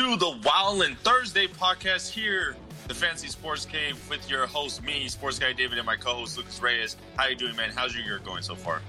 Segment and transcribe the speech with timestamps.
[0.00, 2.56] To the Wildin' Thursday podcast here,
[2.88, 6.58] the Fantasy Sports Cave, with your host, me, Sports Guy David, and my co-host Lucas
[6.62, 6.96] Reyes.
[7.16, 7.68] How you doing, man?
[7.74, 8.80] How's your year going so far?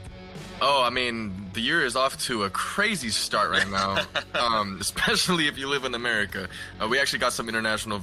[0.61, 3.97] Oh, I mean, the year is off to a crazy start right now,
[4.41, 6.47] um, especially if you live in America.
[6.81, 7.99] Uh, we actually got some international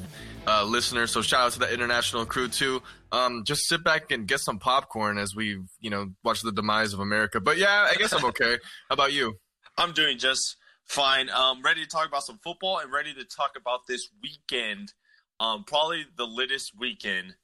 [0.47, 2.83] uh, listeners, so shout out to the international crew too.
[3.11, 6.93] Um, just sit back and get some popcorn as we, you know, watch the demise
[6.93, 7.41] of America.
[7.41, 8.59] But yeah, I guess I'm okay.
[8.91, 9.39] How about you?
[9.79, 10.59] I'm doing just
[10.89, 11.29] fine.
[11.31, 14.95] Um, ready to talk about some football and ready to talk about this weekend.
[15.39, 17.37] Um, probably the latest weekend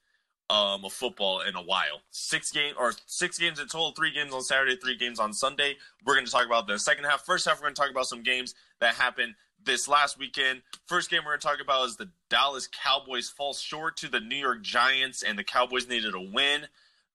[0.50, 2.00] um, of football in a while.
[2.10, 3.92] Six game or six games in total.
[3.92, 5.76] Three games on Saturday, three games on Sunday.
[6.04, 7.24] We're going to talk about the second half.
[7.24, 10.62] First half, we're going to talk about some games that happened this last weekend.
[10.86, 14.20] First game we're going to talk about is the Dallas Cowboys fall short to the
[14.20, 16.66] New York Giants, and the Cowboys needed a win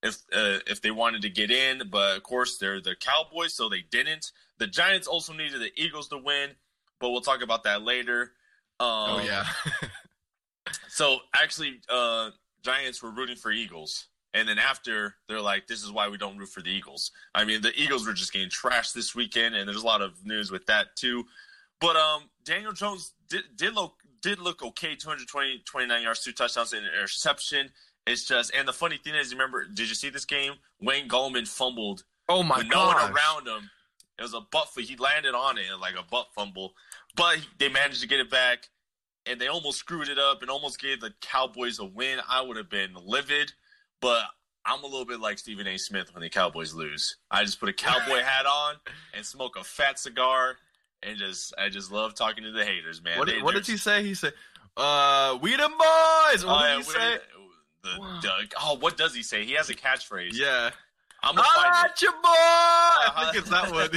[0.02, 3.69] if uh, if they wanted to get in, but of course they're the Cowboys, so
[3.69, 4.31] they didn't.
[4.58, 6.52] The Giants also needed the Eagles to win,
[7.00, 8.33] but we'll talk about that later.
[8.80, 9.45] Um, oh yeah.
[10.89, 12.31] so actually, uh,
[12.64, 16.38] Giants were rooting for Eagles, and then after they're like, "This is why we don't
[16.38, 19.67] root for the Eagles." I mean, the Eagles were just getting trashed this weekend, and
[19.67, 21.25] there's a lot of news with that too.
[21.81, 24.95] But um, Daniel Jones did did look did look okay.
[24.95, 27.70] 220, 29 yards, two touchdowns, and an interception.
[28.09, 30.53] It's just, and the funny thing is, remember, did you see this game?
[30.81, 32.03] Wayne Gallman fumbled.
[32.27, 32.69] Oh my god!
[32.69, 33.69] No one around him.
[34.17, 34.69] It was a butt.
[34.75, 36.73] He landed on it like a butt fumble,
[37.15, 38.69] but they managed to get it back,
[39.25, 42.19] and they almost screwed it up and almost gave the Cowboys a win.
[42.27, 43.53] I would have been livid,
[44.02, 44.23] but
[44.65, 45.77] I'm a little bit like Stephen A.
[45.77, 47.17] Smith when the Cowboys lose.
[47.31, 48.75] I just put a cowboy hat on
[49.13, 50.57] and smoke a fat cigar
[51.03, 53.17] and just I just love talking to the haters, man.
[53.19, 54.03] What, they, what did he say?
[54.03, 54.33] He said,
[54.77, 57.17] uh, "We the boys." What oh, did he say?
[57.83, 57.89] The,
[58.21, 58.29] the,
[58.61, 59.45] oh, what does he say?
[59.45, 60.31] He has a catchphrase.
[60.33, 60.71] Yeah.
[61.21, 62.17] I'm a at your boy.
[62.23, 63.11] Uh-huh.
[63.15, 63.89] I think it's that one.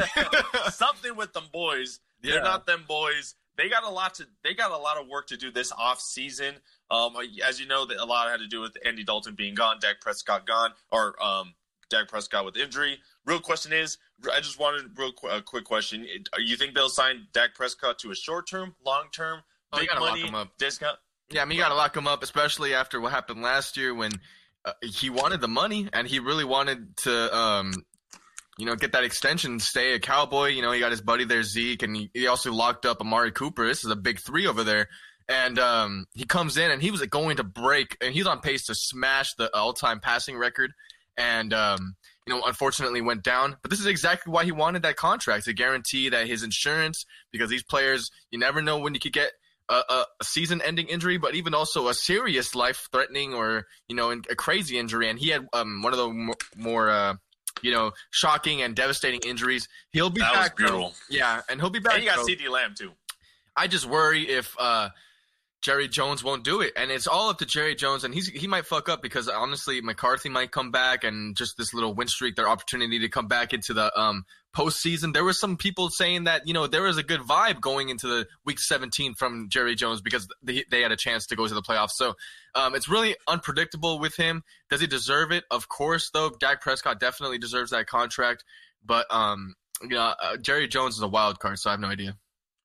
[0.73, 2.01] Something with them boys.
[2.21, 3.35] They're not them boys.
[3.57, 4.27] They got a lot to.
[4.43, 6.55] They got a lot of work to do this off season.
[6.91, 7.15] Um,
[7.47, 10.01] as you know, that a lot had to do with Andy Dalton being gone, Dak
[10.01, 11.55] Prescott gone, or um,
[11.91, 12.99] Dak Prescott with injury.
[13.27, 13.99] Real question is,
[14.33, 16.07] I just wanted real qu- a quick question.
[16.39, 19.41] You think they'll sign Dak Prescott to a short term, long term,
[19.73, 20.99] oh, big money discount?
[21.33, 23.95] Yeah, I mean, you got to lock him up, especially after what happened last year
[23.95, 24.13] when
[24.67, 27.73] uh, he wanted the money and he really wanted to, um,
[28.59, 30.49] you know, get that extension, stay a Cowboy.
[30.49, 33.33] You know, he got his buddy there, Zeke, and he, he also locked up Amari
[33.33, 33.67] Cooper.
[33.67, 34.89] This is a big three over there.
[35.27, 38.67] And um, he comes in and he was going to break, and he's on pace
[38.67, 40.73] to smash the all-time passing record.
[41.17, 43.57] And um, you know, unfortunately went down.
[43.63, 47.49] But this is exactly why he wanted that contract to guarantee that his insurance, because
[47.49, 49.33] these players, you never know when you could get
[49.69, 54.79] a, a, season-ending injury, but even also a serious life-threatening or you know a crazy
[54.79, 55.09] injury.
[55.09, 57.15] And he had um, one of the more, more uh,
[57.63, 59.69] you know shocking and devastating injuries.
[59.93, 60.57] He'll be that back.
[61.09, 61.95] Yeah, and he'll be back.
[61.95, 62.93] And you got CeeDee Lamb too.
[63.57, 64.55] I just worry if.
[64.59, 64.91] Uh,
[65.63, 68.49] Jerry Jones won't do it, and it's all up to Jerry Jones, and he's he
[68.49, 72.35] might fuck up because honestly, McCarthy might come back, and just this little win streak,
[72.35, 74.25] their opportunity to come back into the um,
[74.57, 75.13] postseason.
[75.13, 78.07] There were some people saying that you know there was a good vibe going into
[78.07, 81.55] the week 17 from Jerry Jones because they, they had a chance to go to
[81.55, 81.93] the playoffs.
[81.93, 82.15] So
[82.55, 84.43] um, it's really unpredictable with him.
[84.71, 85.45] Does he deserve it?
[85.51, 86.31] Of course, though.
[86.31, 88.45] Dak Prescott definitely deserves that contract,
[88.85, 91.89] but um, you know uh, Jerry Jones is a wild card, so I have no
[91.89, 92.17] idea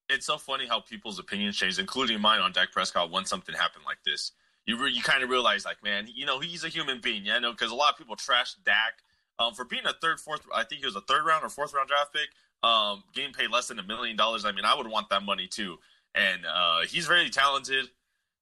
[0.10, 3.84] it's so funny how people's opinions change, including mine on Dak Prescott when something happened
[3.86, 4.32] like this.
[4.66, 7.40] You re- you kind of realize, like, man, you know, he's a human being, yeah,
[7.40, 9.02] know, because a lot of people trash Dak
[9.40, 10.42] um, for being a third, fourth.
[10.54, 12.30] I think he was a third round or fourth round draft pick,
[12.68, 14.46] um, getting paid less than a million dollars.
[14.46, 15.78] I mean, I would want that money too,
[16.16, 17.88] and uh, he's very talented.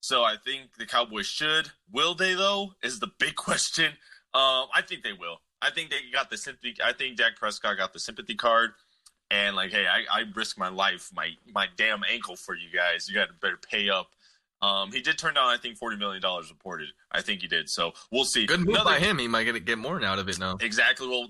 [0.01, 1.71] So I think the Cowboys should.
[1.91, 2.73] Will they though?
[2.83, 3.93] Is the big question.
[4.33, 5.37] Um, I think they will.
[5.61, 6.75] I think they got the sympathy.
[6.83, 8.71] I think Dak Prescott got the sympathy card
[9.31, 13.07] and like, hey, I, I risk my life, my my damn ankle for you guys.
[13.07, 14.14] You got to better pay up.
[14.61, 16.89] Um, he did turn down, I think, forty million dollars reported.
[17.11, 17.69] I think he did.
[17.69, 18.45] So we'll see.
[18.45, 19.19] Good move Another, by him.
[19.19, 20.57] He might get get more out of it now.
[20.61, 21.07] Exactly.
[21.07, 21.27] Well,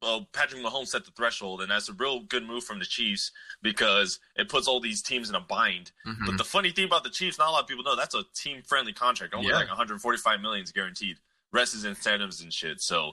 [0.00, 3.32] well, Patrick Mahomes set the threshold, and that's a real good move from the Chiefs
[3.62, 5.90] because it puts all these teams in a bind.
[6.06, 6.26] Mm-hmm.
[6.26, 8.22] But the funny thing about the Chiefs, not a lot of people know that's a
[8.34, 9.34] team friendly contract.
[9.34, 9.56] Only yeah.
[9.56, 11.16] like 145 million is guaranteed.
[11.52, 12.80] Rest is incentives and shit.
[12.80, 13.12] So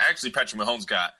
[0.00, 1.10] actually, Patrick Mahomes got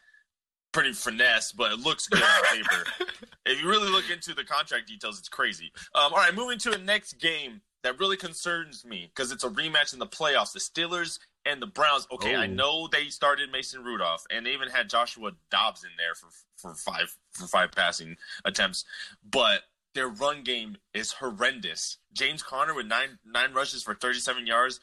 [0.73, 2.85] pretty finesse, but it looks good on paper.
[3.47, 5.73] if you really look into the contract details, it's crazy.
[5.95, 9.51] Um, all right, moving to the next game that really concerns me because it's a
[9.51, 10.53] rematch in the playoffs.
[10.53, 12.07] The Steelers and the Browns.
[12.13, 12.51] Okay, I oh.
[12.51, 16.75] know they started Mason Rudolph, and they even had Joshua Dobbs in there for for
[16.75, 18.85] five for five passing attempts,
[19.29, 19.63] but
[19.95, 21.99] their run game is horrendous.
[22.13, 24.81] James Conner with nine nine rushes for 37 yards.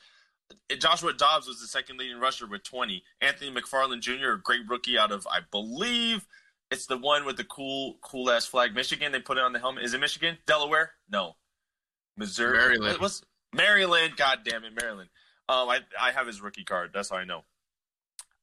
[0.80, 3.04] Joshua Dobbs was the second leading rusher with 20.
[3.22, 6.26] Anthony McFarland Jr., a great rookie out of, I believe,
[6.72, 8.76] it's the one with the cool, cool ass flag.
[8.76, 9.12] Michigan.
[9.12, 9.84] They put it on the helmet.
[9.84, 10.38] Is it Michigan?
[10.46, 10.92] Delaware?
[11.10, 11.36] No.
[12.20, 12.58] Missouri.
[12.58, 13.00] Maryland.
[13.00, 13.22] What's
[13.54, 14.14] Maryland?
[14.18, 15.10] God damn it, Maryland.
[15.48, 16.92] Um, I I have his rookie card.
[16.94, 17.44] That's how I know.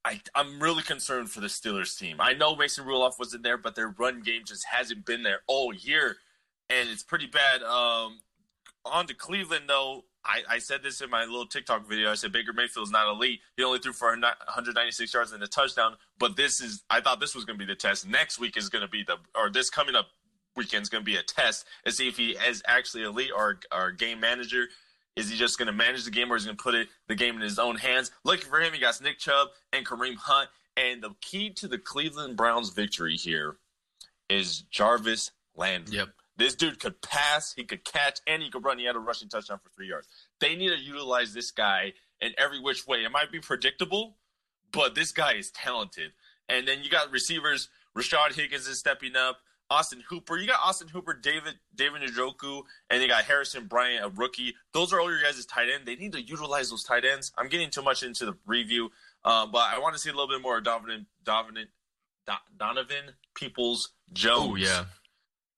[0.04, 2.18] I, I'm really concerned for the Steelers team.
[2.20, 5.74] I know Mason Rudolph wasn't there, but their run game just hasn't been there all
[5.74, 6.18] year,
[6.70, 7.64] and it's pretty bad.
[7.64, 8.20] Um,
[8.84, 10.04] on to Cleveland, though.
[10.24, 12.10] I, I said this in my little TikTok video.
[12.10, 13.40] I said Baker Mayfield's not elite.
[13.56, 15.96] He only threw for 196 yards and a touchdown.
[16.18, 18.08] But this is, I thought this was going to be the test.
[18.08, 20.06] Next week is going to be the, or this coming up
[20.56, 23.58] weekend is going to be a test to see if he is actually elite or,
[23.74, 24.66] or game manager.
[25.16, 26.88] Is he just going to manage the game or is he going to put it
[27.08, 28.10] the game in his own hands?
[28.24, 30.50] Looking for him, he got Nick Chubb and Kareem Hunt.
[30.76, 33.56] And the key to the Cleveland Browns victory here
[34.28, 35.96] is Jarvis Landry.
[35.96, 36.08] Yep.
[36.36, 38.78] This dude could pass, he could catch, and he could run.
[38.78, 40.06] He had a rushing touchdown for three yards.
[40.38, 42.98] They need to utilize this guy in every which way.
[42.98, 44.16] It might be predictable,
[44.70, 46.12] but this guy is talented.
[46.48, 47.68] And then you got receivers.
[47.96, 49.38] Rashard Higgins is stepping up.
[49.70, 50.36] Austin Hooper.
[50.36, 54.54] You got Austin Hooper, David David Njoku, and you got Harrison Bryant, a rookie.
[54.72, 55.86] Those are all your guys' tight end.
[55.86, 57.32] They need to utilize those tight ends.
[57.36, 58.90] I'm getting too much into the review,
[59.24, 61.66] uh, but I want to see a little bit more of Donovan Donovan
[62.56, 64.52] Donovan Peoples Jones.
[64.52, 64.84] Oh yeah,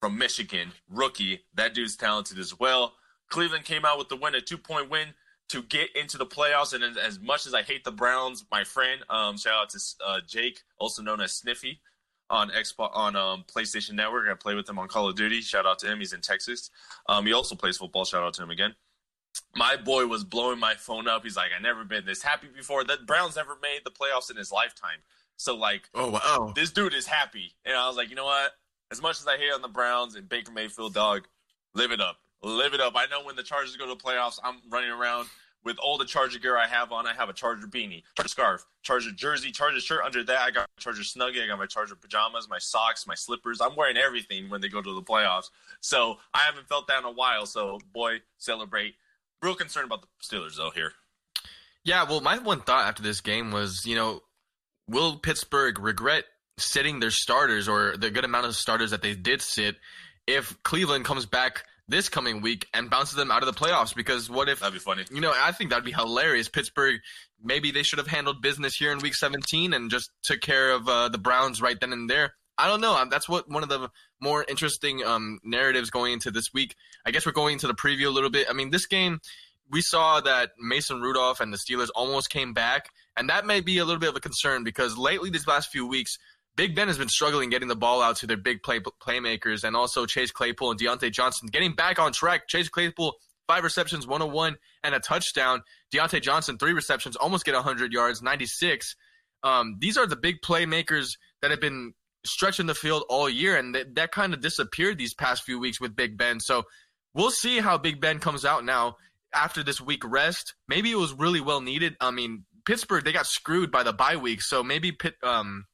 [0.01, 1.41] from Michigan, rookie.
[1.55, 2.95] That dude's talented as well.
[3.29, 5.09] Cleveland came out with the win, a two point win
[5.49, 6.73] to get into the playoffs.
[6.73, 10.21] And as much as I hate the Browns, my friend, um, shout out to uh,
[10.27, 11.81] Jake, also known as Sniffy
[12.31, 14.29] on Xbox on um, PlayStation Network.
[14.31, 15.41] I play with him on Call of Duty.
[15.41, 15.99] Shout out to him.
[15.99, 16.71] He's in Texas.
[17.09, 18.05] Um, he also plays football.
[18.05, 18.75] Shout out to him again.
[19.55, 21.23] My boy was blowing my phone up.
[21.23, 22.85] He's like, I never been this happy before.
[22.85, 24.99] The Browns never made the playoffs in his lifetime.
[25.37, 27.55] So like, oh wow, this dude is happy.
[27.65, 28.53] And I was like, you know what?
[28.91, 31.29] As much as I hate on the Browns and Baker Mayfield, dog,
[31.75, 32.95] live it up, live it up.
[32.97, 35.29] I know when the Chargers go to the playoffs, I'm running around
[35.65, 37.07] with all the Charger gear I have on.
[37.07, 40.03] I have a Charger beanie, Charger scarf, Charger jersey, Charger shirt.
[40.05, 41.43] Under that, I got Charger snuggie.
[41.43, 43.61] I got my Charger pajamas, my socks, my slippers.
[43.61, 45.51] I'm wearing everything when they go to the playoffs.
[45.81, 47.47] So I haven't felt that in a while.
[47.47, 48.95] So boy, celebrate.
[49.43, 50.93] Real concerned about the Steelers though here.
[51.85, 54.21] Yeah, well, my one thought after this game was, you know,
[54.89, 56.25] will Pittsburgh regret
[56.59, 59.77] sitting their starters or the good amount of starters that they did sit
[60.27, 63.95] if Cleveland comes back this coming week and bounces them out of the playoffs.
[63.95, 65.05] Because what if that'd be funny?
[65.11, 66.49] You know, I think that'd be hilarious.
[66.49, 67.01] Pittsburgh,
[67.43, 70.89] maybe they should have handled business here in Week 17 and just took care of
[70.89, 72.35] uh, the Browns right then and there.
[72.57, 73.05] I don't know.
[73.09, 73.89] That's what one of the
[74.21, 76.75] more interesting um, narratives going into this week.
[77.07, 78.49] I guess we're going into the preview a little bit.
[78.51, 79.21] I mean, this game
[79.71, 83.79] we saw that Mason Rudolph and the Steelers almost came back, and that may be
[83.79, 86.19] a little bit of a concern because lately, these last few weeks,
[86.59, 89.77] Big Ben has been struggling getting the ball out to their big play playmakers, and
[89.77, 92.49] also Chase Claypool and Diontae Johnson getting back on track.
[92.49, 93.15] Chase Claypool
[93.47, 95.63] five receptions, 101, and a touchdown.
[95.95, 98.97] Diontae Johnson three receptions, almost get 100 yards, 96.
[99.45, 101.11] Um, these are the big playmakers
[101.43, 101.95] that have been
[102.27, 105.81] stretching the field all year, and that, that kind of disappeared these past few weeks
[105.81, 106.41] with Big Ben.
[106.41, 106.65] So
[107.15, 108.97] we'll see how Big Ben comes out now
[109.33, 110.57] after this week rest.
[110.67, 111.97] Maybe it was really well needed.
[112.01, 115.65] I mean, Pittsburgh they got screwed by the bye week, so maybe Pitt, um,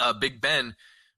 [0.00, 0.74] uh, Big Ben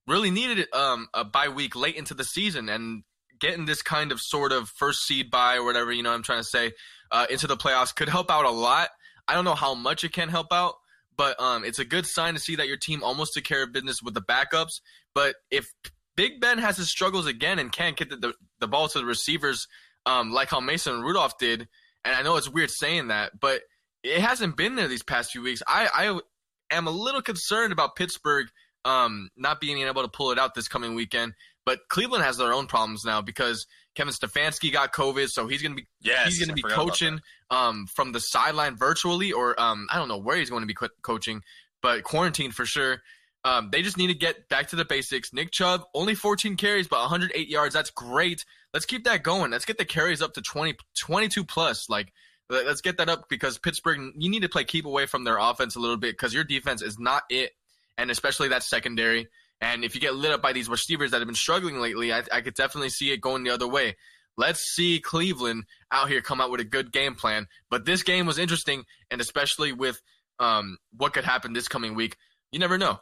[0.06, 3.04] really needed um, a bye week late into the season and
[3.40, 6.40] getting this kind of sort of first seed bye or whatever you know I'm trying
[6.40, 6.72] to say
[7.10, 8.88] uh, into the playoffs could help out a lot.
[9.28, 10.74] I don't know how much it can help out,
[11.16, 13.72] but um, it's a good sign to see that your team almost took care of
[13.72, 14.80] business with the backups.
[15.14, 15.72] But if
[16.16, 19.04] Big Ben has his struggles again and can't get the, the, the ball to the
[19.04, 19.68] receivers
[20.06, 21.68] um, like how Mason Rudolph did,
[22.04, 23.60] and I know it's weird saying that, but
[24.02, 25.62] it hasn't been there these past few weeks.
[25.66, 28.48] I, I am a little concerned about Pittsburgh
[28.84, 31.34] um, not being able to pull it out this coming weekend.
[31.64, 35.76] But Cleveland has their own problems now because Kevin Stefanski got COVID, so he's going
[35.76, 37.20] to be yes, he's going to be coaching
[37.50, 40.74] um, from the sideline virtually, or um, I don't know where he's going to be
[40.74, 41.42] co- coaching,
[41.80, 43.02] but quarantine for sure.
[43.44, 45.32] Um, they just need to get back to the basics.
[45.32, 47.74] Nick Chubb only 14 carries, but 108 yards.
[47.74, 48.44] That's great.
[48.72, 49.50] Let's keep that going.
[49.50, 51.88] Let's get the carries up to 20, 22 plus.
[51.88, 52.12] Like
[52.48, 55.76] let's get that up because Pittsburgh, you need to play keep away from their offense
[55.76, 57.52] a little bit because your defense is not it
[57.98, 59.28] and especially that secondary.
[59.60, 62.22] And if you get lit up by these receivers that have been struggling lately, I,
[62.32, 63.96] I could definitely see it going the other way.
[64.36, 67.46] Let's see Cleveland out here come out with a good game plan.
[67.70, 70.00] But this game was interesting, and especially with
[70.38, 72.16] um, what could happen this coming week,
[72.50, 72.98] you never know.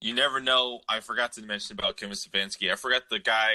[0.00, 0.80] You never know.
[0.88, 2.70] I forgot to mention about Kevin Stefanski.
[2.70, 3.54] I forgot the guy.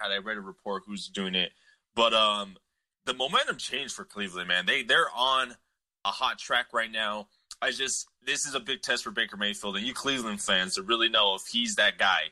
[0.00, 1.50] God, I read a report who's doing it,
[1.96, 2.56] but um,
[3.06, 4.48] the momentum changed for Cleveland.
[4.48, 5.56] Man, they they're on
[6.04, 7.28] a hot track right now.
[7.60, 10.82] I just this is a big test for Baker Mayfield and you Cleveland fans to
[10.82, 12.30] really know if he's that guy.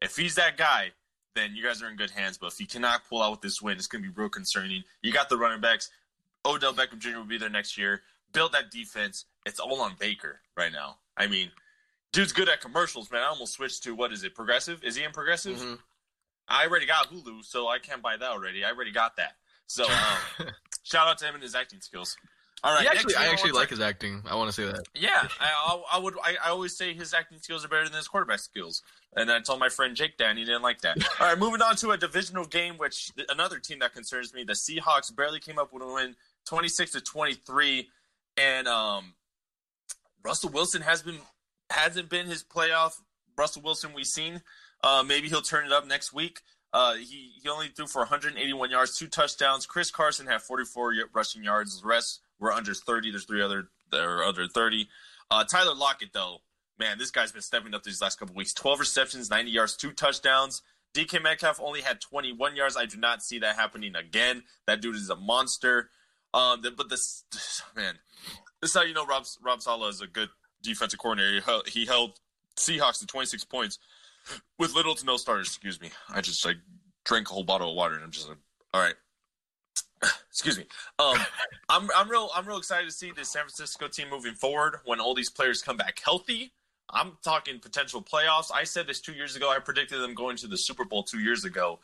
[0.00, 0.92] If he's that guy,
[1.34, 2.38] then you guys are in good hands.
[2.38, 4.84] But if he cannot pull out with this win, it's going to be real concerning.
[5.02, 5.90] You got the running backs.
[6.44, 7.18] Odell Beckham Jr.
[7.18, 8.02] will be there next year.
[8.32, 9.24] Build that defense.
[9.46, 10.98] It's all on Baker right now.
[11.16, 11.50] I mean,
[12.12, 13.22] dude's good at commercials, man.
[13.22, 14.34] I almost switched to what is it?
[14.34, 14.84] Progressive?
[14.84, 15.56] Is he in Progressive?
[15.56, 15.74] Mm-hmm.
[16.48, 18.64] I already got Hulu, so I can't buy that already.
[18.64, 19.32] I already got that.
[19.66, 20.46] So um,
[20.82, 22.16] shout out to him and his acting skills.
[22.64, 24.22] All right, actually, I actually like his acting.
[24.28, 24.82] I want to say that.
[24.94, 26.14] Yeah, I, I would.
[26.22, 28.82] I, I, always say his acting skills are better than his quarterback skills,
[29.14, 30.98] and I told my friend Jake that, and he didn't like that.
[31.20, 34.42] All right, moving on to a divisional game, which another team that concerns me.
[34.42, 37.90] The Seahawks barely came up with a win, twenty six to twenty three,
[38.36, 39.14] and um,
[40.24, 41.18] Russell Wilson has been
[41.70, 42.94] hasn't been his playoff
[43.36, 44.42] Russell Wilson we've seen.
[44.82, 46.40] Uh, maybe he'll turn it up next week.
[46.72, 49.64] Uh, he he only threw for 181 yards, two touchdowns.
[49.64, 51.80] Chris Carson had 44 rushing yards.
[51.80, 53.10] The rest were under 30.
[53.10, 54.88] There's three other there are under 30.
[55.30, 56.38] Uh, Tyler Lockett though,
[56.78, 58.52] man, this guy's been stepping up these last couple weeks.
[58.54, 60.62] 12 receptions, 90 yards, two touchdowns.
[60.94, 62.76] DK Metcalf only had 21 yards.
[62.76, 64.42] I do not see that happening again.
[64.66, 65.90] That dude is a monster.
[66.34, 67.24] Um, but this
[67.76, 67.94] man,
[68.60, 70.28] this is how you know Rob Rob Saleh is a good
[70.62, 71.42] defensive coordinator.
[71.66, 72.18] He held
[72.56, 73.78] Seahawks to 26 points
[74.58, 75.48] with little to no starters.
[75.48, 75.90] Excuse me.
[76.10, 76.56] I just like
[77.04, 78.38] drank a whole bottle of water and I'm just like,
[78.74, 78.94] all right.
[80.30, 80.66] Excuse me.
[80.98, 81.18] Um,
[81.68, 85.00] I'm I'm real I'm real excited to see the San Francisco team moving forward when
[85.00, 86.52] all these players come back healthy.
[86.90, 88.50] I'm talking potential playoffs.
[88.54, 89.50] I said this two years ago.
[89.50, 91.80] I predicted them going to the Super Bowl two years ago,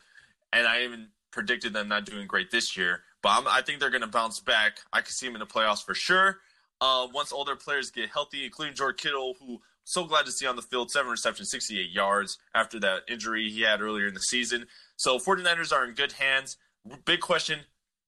[0.53, 3.03] and I even predicted them not doing great this year.
[3.21, 4.79] But I'm, i think they're going to bounce back.
[4.93, 6.39] I can see them in the playoffs for sure.
[6.81, 10.47] Uh, once all their players get healthy, including George Kittle, who so glad to see
[10.47, 14.19] on the field, seven receptions, 68 yards after that injury he had earlier in the
[14.19, 14.65] season.
[14.97, 16.57] So 49ers are in good hands.
[17.05, 17.61] Big question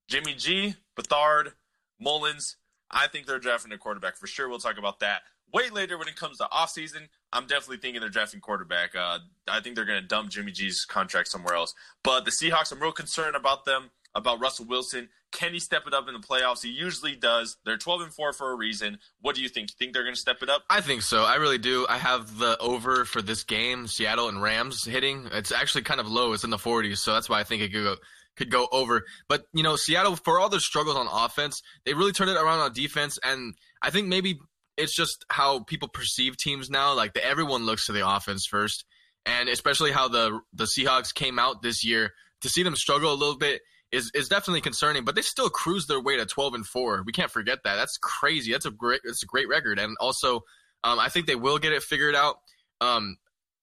[0.08, 1.54] Jimmy G, Beathard,
[2.00, 2.56] Mullens.
[2.90, 4.48] I think they're drafting a quarterback for sure.
[4.48, 5.24] We'll talk about that
[5.54, 7.08] way later when it comes to offseason.
[7.34, 8.96] I'm definitely thinking they're drafting quarterback.
[8.96, 11.74] Uh, I think they're going to dump Jimmy G's contract somewhere else.
[12.04, 15.10] But the Seahawks, I'm real concerned about them, about Russell Wilson.
[15.32, 16.64] Can he step it up in the playoffs?
[16.64, 17.58] He usually does.
[17.66, 18.98] They're 12 and 4 for a reason.
[19.22, 19.70] What do you think?
[19.70, 20.64] You think they're going to step it up?
[20.70, 21.24] I think so.
[21.24, 21.86] I really do.
[21.90, 25.28] I have the over for this game, Seattle and Rams hitting.
[25.34, 26.32] It's actually kind of low.
[26.32, 27.96] It's in the 40s, so that's why I think it could go
[28.38, 29.04] could go over.
[29.28, 32.60] But, you know, Seattle for all their struggles on offense, they really turned it around
[32.60, 34.40] on defense and I think maybe
[34.78, 36.94] it's just how people perceive teams now.
[36.94, 38.86] Like the, everyone looks to the offense first,
[39.26, 43.16] and especially how the the Seahawks came out this year to see them struggle a
[43.16, 45.04] little bit is is definitely concerning.
[45.04, 47.04] But they still cruise their way to twelve and four.
[47.06, 47.76] We can't forget that.
[47.76, 48.52] That's crazy.
[48.52, 49.02] That's a great.
[49.04, 49.80] That's a great record.
[49.80, 50.42] And also,
[50.84, 52.38] um, I think they will get it figured out.
[52.80, 53.18] Um,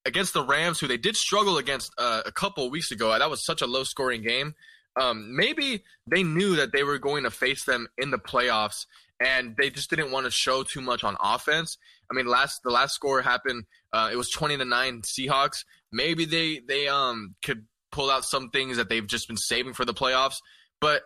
[0.06, 3.16] against the Rams, who they did struggle against uh, a couple weeks ago.
[3.16, 4.54] That was such a low scoring game.
[4.96, 8.86] Um, maybe they knew that they were going to face them in the playoffs,
[9.18, 11.78] and they just didn't want to show too much on offense.
[12.10, 13.64] I mean, last the last score happened.
[13.92, 15.64] Uh, it was twenty to nine Seahawks.
[15.90, 19.84] Maybe they they um could pull out some things that they've just been saving for
[19.84, 20.36] the playoffs.
[20.80, 21.02] But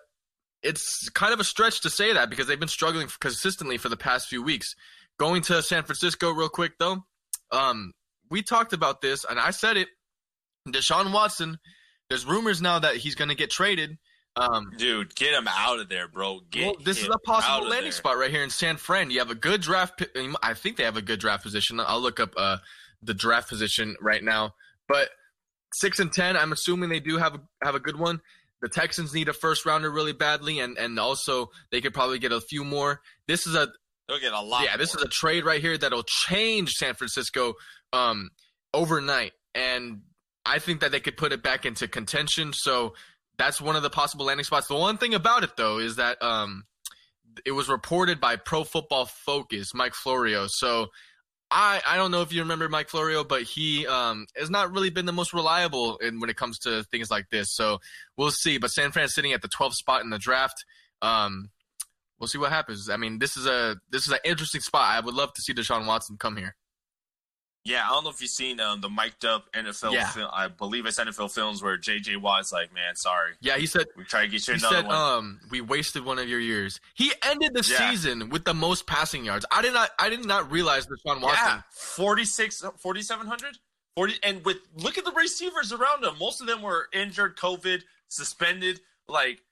[0.62, 3.96] it's kind of a stretch to say that because they've been struggling consistently for the
[3.96, 4.74] past few weeks.
[5.18, 7.04] Going to San Francisco real quick though,
[7.52, 7.92] um,
[8.30, 9.88] we talked about this and I said it.
[10.68, 11.58] Deshaun Watson,
[12.08, 13.99] there's rumors now that he's going to get traded.
[14.37, 16.40] Um, Dude, get him out of there, bro.
[16.50, 19.11] Get well, this is a possible landing spot right here in San Fran.
[19.11, 20.06] You have a good draft.
[20.42, 21.80] I think they have a good draft position.
[21.80, 22.58] I'll look up uh,
[23.02, 24.54] the draft position right now.
[24.87, 25.08] But
[25.75, 28.20] six and ten, I'm assuming they do have a, have a good one.
[28.61, 32.32] The Texans need a first rounder really badly, and and also they could probably get
[32.32, 33.00] a few more.
[33.26, 33.68] This is a
[34.08, 34.64] they'll get a lot.
[34.64, 37.54] Yeah, this is a trade right here that'll change San Francisco
[37.92, 38.30] um,
[38.72, 40.02] overnight, and
[40.44, 42.52] I think that they could put it back into contention.
[42.52, 42.94] So
[43.36, 44.66] that's one of the possible landing spots.
[44.66, 46.64] The one thing about it though is that um,
[47.44, 50.46] it was reported by Pro Football Focus, Mike Florio.
[50.48, 50.88] So
[51.50, 54.90] I I don't know if you remember Mike Florio, but he um, has not really
[54.90, 57.54] been the most reliable in when it comes to things like this.
[57.54, 57.78] So
[58.16, 58.58] we'll see.
[58.58, 60.64] But San Fran sitting at the 12th spot in the draft.
[61.00, 61.50] Um,
[62.18, 62.88] we'll see what happens.
[62.88, 64.94] I mean, this is a this is an interesting spot.
[64.94, 66.56] I would love to see Deshaun Watson come here.
[67.64, 69.92] Yeah, I don't know if you've seen um, the mic'd up NFL.
[69.92, 70.08] Yeah.
[70.08, 72.16] Film, I believe it's NFL films where J.J.
[72.16, 74.96] Watt's like, "Man, sorry." Yeah, he said we try to get you another said, one.
[74.96, 76.80] Um, we wasted one of your years.
[76.94, 77.90] He ended the yeah.
[77.90, 79.44] season with the most passing yards.
[79.50, 79.90] I did not.
[79.98, 81.46] I did not realize Deshaun Watson.
[81.46, 83.58] Yeah, 46, 4,700?
[83.96, 86.14] 40, and with look at the receivers around him.
[86.18, 88.80] Most of them were injured, COVID, suspended.
[89.08, 89.42] Like,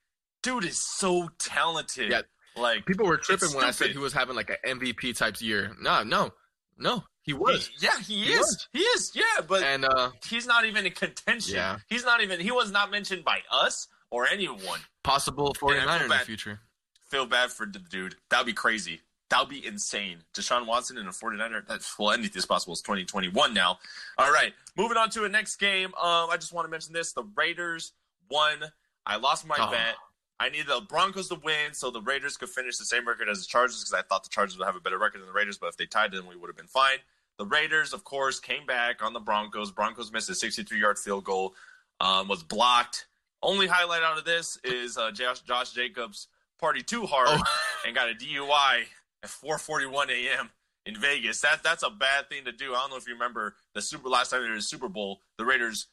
[0.41, 2.11] dude is so talented.
[2.11, 2.21] Yeah,
[2.57, 5.75] like people were tripping when I said he was having like an MVP type year.
[5.81, 6.31] No, no,
[6.77, 7.03] no.
[7.27, 7.67] He was.
[7.67, 8.39] He, yeah, he, he is.
[8.39, 8.67] Was.
[8.71, 9.11] He is.
[9.13, 11.55] Yeah, but and uh, he's not even in contention.
[11.55, 11.79] Yeah.
[11.89, 12.39] He's not even.
[12.39, 14.79] He was not mentioned by us or anyone.
[15.03, 16.61] Possible 49er in the future.
[17.09, 18.15] Feel bad for the dude.
[18.29, 19.01] That would be crazy.
[19.29, 20.19] That would be insane.
[20.33, 21.67] Deshaun Watson and a 49er.
[21.67, 22.73] That's well, anything is possible.
[22.73, 23.77] It's 2021 now.
[24.17, 25.87] All right, moving on to a next game.
[25.87, 27.91] Um, I just want to mention this: the Raiders
[28.31, 28.59] won.
[29.05, 29.71] I lost my oh.
[29.71, 29.95] bet.
[30.39, 33.39] I need the Broncos to win so the Raiders could finish the same record as
[33.39, 35.57] the Chargers because I thought the Chargers would have a better record than the Raiders,
[35.57, 36.97] but if they tied, then we would have been fine.
[37.37, 39.71] The Raiders, of course, came back on the Broncos.
[39.71, 41.55] Broncos missed a 63 yard field goal.
[41.99, 43.07] um, was blocked.
[43.41, 46.27] Only highlight out of this is uh, Josh, Josh Jacobs
[46.59, 47.43] party too hard oh.
[47.85, 48.85] and got a DUI
[49.23, 50.49] at 4:41 a.m.
[50.85, 51.41] in Vegas.
[51.41, 52.73] That that's a bad thing to do.
[52.73, 55.45] I don't know if you remember the super last time they were Super Bowl, the
[55.45, 55.87] Raiders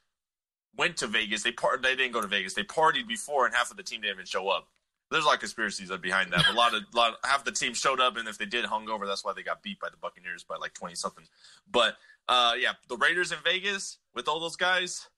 [0.76, 1.43] went to Vegas.
[1.43, 2.54] They part they didn't go to Vegas.
[2.54, 4.69] They partied before, and half of the team didn't even show up.
[5.11, 6.49] There's a lot of conspiracies behind that.
[6.49, 9.07] A lot of lot half the team showed up, and if they did hung over,
[9.07, 11.25] that's why they got beat by the Buccaneers by like 20 something.
[11.71, 11.97] But
[12.28, 15.09] uh, yeah, the Raiders in Vegas with all those guys.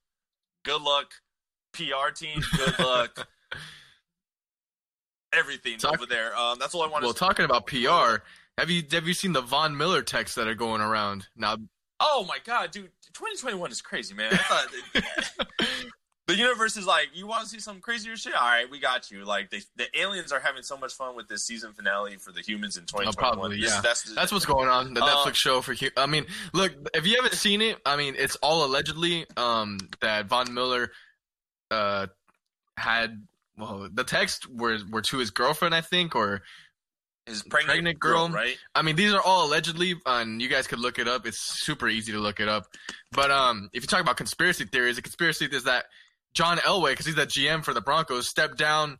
[0.65, 1.13] Good luck,
[1.73, 2.43] PR team.
[2.57, 3.29] Good luck.
[5.33, 6.37] Everything Talk- over there.
[6.37, 7.03] Um, that's all I want.
[7.03, 8.23] To Well, talking about PR,
[8.59, 11.57] have you have you seen the Von Miller texts that are going around now?
[12.01, 12.91] Oh my god, dude!
[13.13, 14.33] 2021 is crazy, man.
[14.33, 15.46] I thought
[16.27, 18.35] the universe is like, you want to see some crazier shit?
[18.35, 19.25] All right, we got you.
[19.25, 22.41] Like they, the aliens are having so much fun with this season finale for the
[22.41, 23.15] humans in 2021.
[23.15, 23.67] Oh, probably, yeah.
[23.67, 24.93] This, that's, that's what's going on.
[24.93, 25.75] The uh, Netflix show for.
[25.97, 30.27] I mean, look, if you haven't seen it, I mean, it's all allegedly um, that
[30.27, 30.91] Von Miller
[31.71, 32.09] uh,
[32.77, 33.23] had.
[33.57, 36.43] Well, the text were were to his girlfriend, I think, or
[37.27, 38.59] his pregnant, pregnant girl, girl, right?
[38.75, 41.27] I mean, these are all allegedly, and you guys could look it up.
[41.27, 42.67] It's super easy to look it up.
[43.13, 45.87] But um, if you talk about conspiracy theories, a conspiracy is that
[46.37, 48.99] John Elway, because he's the GM for the Broncos, stepped down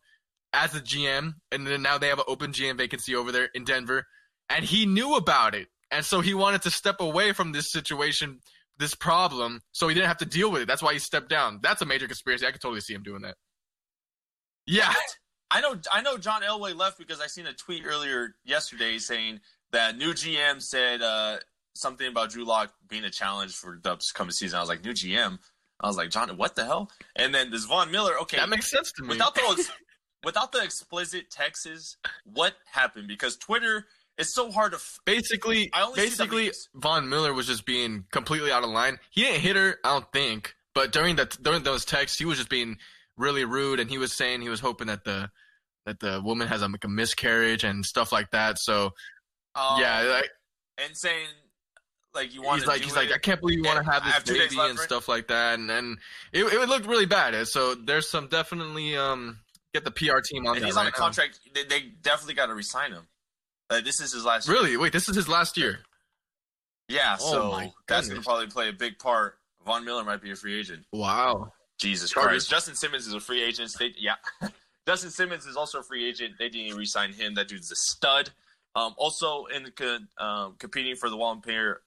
[0.53, 3.63] as the GM, and then now they have an open GM vacancy over there in
[3.63, 4.07] Denver,
[4.49, 8.39] and he knew about it, and so he wanted to step away from this situation,
[8.79, 10.67] this problem, so he didn't have to deal with it.
[10.67, 11.59] That's why he stepped down.
[11.61, 12.47] That's a major conspiracy.
[12.47, 13.35] I could totally see him doing that.
[14.65, 14.91] Yeah.
[15.51, 19.39] I know I know John Elway left because I seen a tweet earlier yesterday saying
[19.71, 21.37] that new GM said uh,
[21.73, 24.57] something about Drew Lock being a challenge for the upcoming season.
[24.57, 25.37] I was like, new GM.
[25.79, 26.91] I was like, John, what the hell?
[27.15, 29.09] And then this Von Miller, okay, that makes sense to me.
[29.09, 29.69] Without those,
[30.23, 33.07] without the explicit texts, what happened?
[33.07, 33.85] Because Twitter
[34.17, 34.77] is so hard to.
[34.77, 38.97] F- basically, basically, Von Miller was just being completely out of line.
[39.11, 42.37] He didn't hit her, I don't think, but during that during those texts, he was
[42.37, 42.77] just being
[43.15, 45.29] really rude, and he was saying he was hoping that the
[45.85, 48.57] that the woman has a, like a miscarriage and stuff like that.
[48.59, 48.91] So,
[49.55, 50.29] um, yeah, like,
[50.77, 51.27] and saying
[52.17, 52.59] like you want.
[52.59, 54.79] He's like, he's like, I can't believe you want to have this have baby and
[54.79, 55.97] stuff like that, and and
[56.33, 57.47] it, it looked really bad.
[57.47, 59.39] So there's some definitely um
[59.73, 60.57] get the PR team on.
[60.57, 61.39] And he's right on a contract.
[61.53, 63.07] They, they, definitely got to resign him.
[63.69, 64.47] Uh, this is his last.
[64.47, 64.71] Really?
[64.71, 64.79] Year.
[64.79, 65.79] Wait, this is his last year.
[66.89, 69.37] Yeah, oh so that's going to probably play a big part.
[69.65, 70.85] Von Miller might be a free agent.
[70.93, 71.51] Wow.
[71.77, 72.29] Jesus Chargers.
[72.29, 72.49] Christ.
[72.49, 73.71] Justin Simmons is a free agent.
[73.77, 74.15] They, yeah.
[74.87, 76.35] Justin Simmons is also a free agent.
[76.39, 77.35] They didn't even re-sign him.
[77.35, 78.29] That dude's a stud.
[78.77, 79.71] Um, also in
[80.19, 81.81] um, competing for the Walter,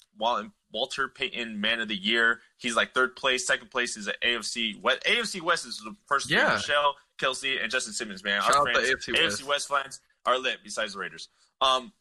[0.73, 2.41] Walter Payton Man of the Year.
[2.57, 3.47] He's like third place.
[3.47, 5.05] Second place is at AFC West.
[5.05, 6.55] AFC West is the first yeah.
[6.55, 8.25] Michelle, Kelce and Justin Simmons.
[8.25, 9.69] Man, Shout our fans, AFC, AFC West.
[9.69, 10.59] fans are lit.
[10.65, 11.29] Besides the Raiders.
[11.61, 11.93] Um,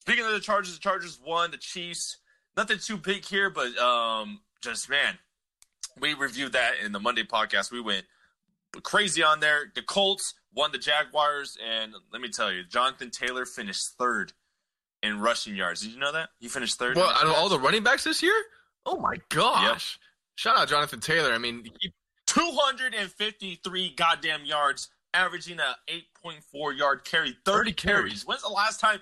[0.00, 1.52] speaking of the Chargers, the Chargers won.
[1.52, 2.16] The Chiefs.
[2.56, 5.16] Nothing too big here, but um, just man,
[6.00, 7.70] we reviewed that in the Monday podcast.
[7.70, 8.04] We went
[8.82, 9.70] crazy on there.
[9.72, 14.32] The Colts won the Jaguars, and let me tell you, Jonathan Taylor finished third
[15.02, 15.82] in rushing yards.
[15.82, 16.96] Did you know that he finished third?
[16.96, 18.34] Well, out of all the running backs this year,
[18.86, 19.98] oh my gosh!
[19.98, 20.08] Yep.
[20.36, 21.32] Shout out Jonathan Taylor.
[21.32, 21.92] I mean, he...
[22.26, 25.76] 253 goddamn yards, averaging a
[26.24, 28.00] 8.4 yard carry, 30, 30 carries.
[28.00, 28.26] carries.
[28.26, 29.00] When's the last time?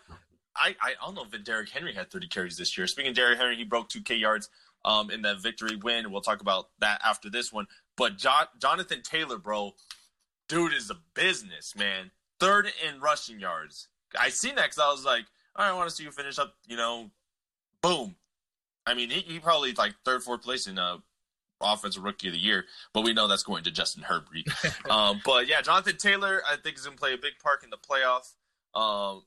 [0.55, 2.87] I, I don't know if Derrick Henry had 30 carries this year.
[2.87, 4.51] Speaking of Derrick Henry, he broke 2K yards
[4.85, 6.11] um, in that victory win.
[6.11, 7.67] We'll talk about that after this one.
[7.97, 9.73] But jo- Jonathan Taylor, bro,
[10.53, 12.11] dude is a business, man.
[12.38, 13.88] Third in rushing yards.
[14.19, 15.25] I seen that because I was like,
[15.57, 16.55] all right, I want to see you finish up.
[16.67, 17.11] You know,
[17.81, 18.17] boom.
[18.87, 20.99] I mean, he, he probably like third, fourth place in uh,
[21.62, 24.29] offensive rookie of the year, but we know that's going to Justin Herbert.
[24.91, 27.71] um, but yeah, Jonathan Taylor, I think is going to play a big part in
[27.71, 28.35] the playoff.
[28.79, 29.23] Um,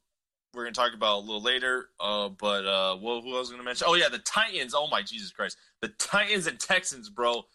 [0.53, 1.89] we're going to talk about a little later.
[1.99, 3.87] Uh, but uh, well, who else was going to mention?
[3.89, 4.75] Oh yeah, the Titans.
[4.75, 7.45] Oh my Jesus Christ, the Titans and Texans, bro,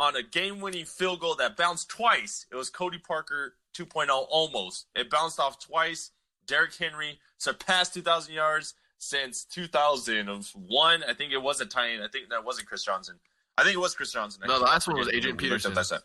[0.00, 2.46] on a game-winning field goal that bounced twice.
[2.50, 4.86] It was Cody Parkey 2.0 almost.
[4.94, 6.10] It bounced off twice.
[6.46, 11.04] Derrick Henry surpassed 2,000 yards since 2001.
[11.04, 13.16] I think it was a tie I think that wasn't Chris Johnson.
[13.56, 14.42] I think it was Chris Johnson.
[14.46, 15.74] No, the last one was Adrian Peterson.
[15.74, 16.00] That's it.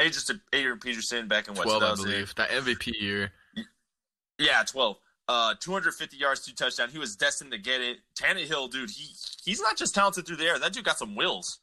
[0.00, 2.34] Adrian, Adrian Peterson back in what, 12, I believe.
[2.36, 3.32] That MVP year.
[4.38, 4.96] Yeah, 12.
[5.28, 6.92] Uh, 250 yards, two touchdowns.
[6.92, 7.98] He was destined to get it.
[8.16, 9.14] Tannehill, dude, he
[9.44, 10.58] he's not just talented through the air.
[10.58, 11.60] That dude got some wheels.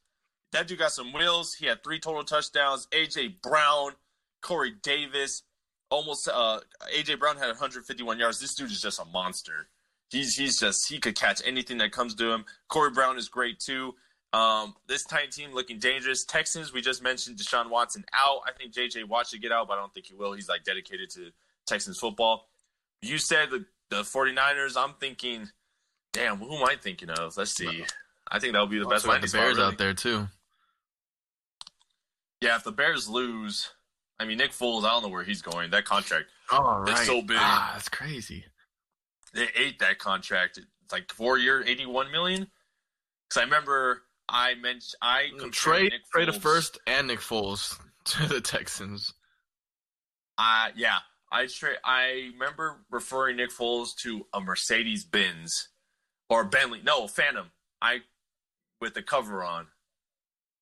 [0.51, 1.53] That dude got some wheels.
[1.53, 2.87] He had three total touchdowns.
[2.87, 3.91] AJ Brown,
[4.41, 5.43] Corey Davis,
[5.89, 6.59] almost uh,
[6.95, 8.39] AJ Brown had 151 yards.
[8.39, 9.67] This dude is just a monster.
[10.09, 12.45] He's he's just he could catch anything that comes to him.
[12.67, 13.93] Corey Brown is great too.
[14.31, 16.23] Um, this Titan team looking dangerous.
[16.23, 18.41] Texans, we just mentioned Deshaun Watson out.
[18.45, 20.33] I think JJ Watt should get out, but I don't think he will.
[20.33, 21.31] He's like dedicated to
[21.65, 22.47] Texans football.
[23.01, 24.75] You said the, the 49ers.
[24.77, 25.49] I'm thinking,
[26.13, 27.37] damn, who am I thinking of?
[27.37, 27.85] Let's see.
[28.27, 29.19] I think that would be the best one.
[29.19, 29.67] The Bears really.
[29.67, 30.27] out there too.
[32.41, 33.69] Yeah, if the Bears lose,
[34.19, 35.71] I mean Nick Foles, I don't know where he's going.
[35.71, 36.99] That contract oh, right.
[36.99, 37.37] is so big.
[37.39, 38.45] Ah, that's crazy.
[39.33, 40.57] They ate that contract.
[40.57, 42.47] It's like four year, eighty one million.
[43.27, 48.41] Because I remember I mentioned I trade trade a first and Nick Foles to the
[48.41, 49.13] Texans.
[50.37, 50.99] Uh yeah.
[51.31, 55.69] I straight I remember referring Nick Foles to a Mercedes Benz
[56.29, 56.81] or Bentley.
[56.83, 57.51] No, Phantom.
[57.81, 57.99] I
[58.79, 59.67] with the cover on.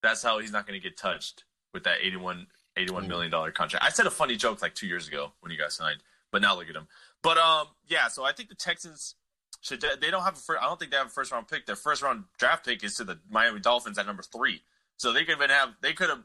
[0.04, 3.84] That's how he's not going to get touched with that 81 81 million dollar contract.
[3.84, 6.00] I said a funny joke like 2 years ago when he got signed,
[6.32, 6.88] but now look at him.
[7.22, 9.16] But um yeah, so I think the Texans
[9.62, 11.66] should they don't have a first, I don't think they have a first round pick.
[11.66, 14.62] Their first round draft pick is to the Miami Dolphins at number 3.
[14.98, 16.24] So they could even have they could have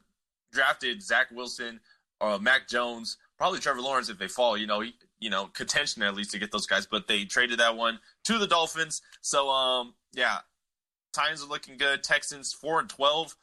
[0.52, 1.80] drafted Zach Wilson
[2.20, 6.02] or Mac Jones, probably Trevor Lawrence if they fall, you know, he, you know, contention
[6.02, 9.02] at least to get those guys, but they traded that one to the Dolphins.
[9.22, 10.38] So um yeah,
[11.12, 12.02] Titans are looking good.
[12.02, 13.36] Texans 4 and 12.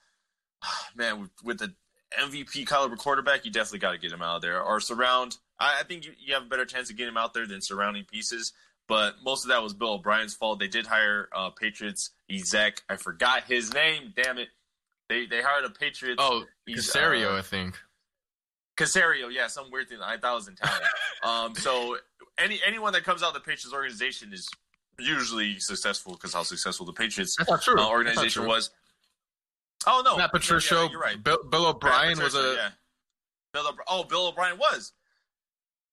[0.95, 1.73] Man, with, with the
[2.17, 5.37] MVP caliber quarterback, you definitely got to get him out of there or surround.
[5.59, 7.61] I, I think you, you, have a better chance of getting him out there than
[7.61, 8.53] surrounding pieces.
[8.87, 10.59] But most of that was Bill O'Brien's fault.
[10.59, 12.81] They did hire uh, Patriots Ezek.
[12.89, 14.13] I forgot his name.
[14.15, 14.47] Damn it.
[15.09, 16.17] They they hired a Patriots.
[16.19, 17.75] Oh, Caserio, uh, I think.
[18.77, 19.99] Caserio, yeah, some weird thing.
[20.01, 20.81] I thought was Italian.
[21.23, 21.97] um, so
[22.39, 24.49] any anyone that comes out of the Patriots organization is
[24.97, 28.71] usually successful because how successful the Patriots uh, organization was.
[29.87, 30.75] Oh no, Matt Patricia.
[30.75, 31.21] Yeah, you're right.
[31.21, 32.55] Bill, Bill O'Brien Patricia, was a.
[32.55, 32.69] Yeah.
[33.53, 33.85] Bill O'Brien.
[33.87, 34.93] Oh, Bill O'Brien was.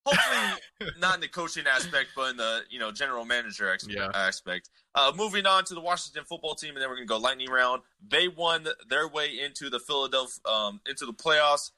[0.05, 4.11] Hopefully not in the coaching aspect, but in the you know general manager ex- yeah.
[4.15, 4.71] aspect.
[4.95, 7.83] Uh, moving on to the Washington football team, and then we're gonna go lightning round.
[8.07, 11.71] They won their way into the Philadelphia um, into the playoffs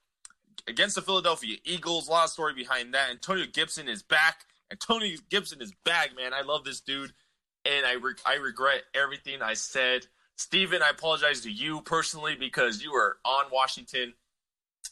[0.66, 2.08] against the Philadelphia Eagles.
[2.08, 3.10] A lot of story behind that.
[3.10, 4.44] Antonio Gibson is back.
[4.70, 6.34] Antonio Gibson is back, man.
[6.34, 7.12] I love this dude,
[7.64, 10.06] and I re- I regret everything I said
[10.38, 14.14] Steven, I apologize to you personally because you were on Washington,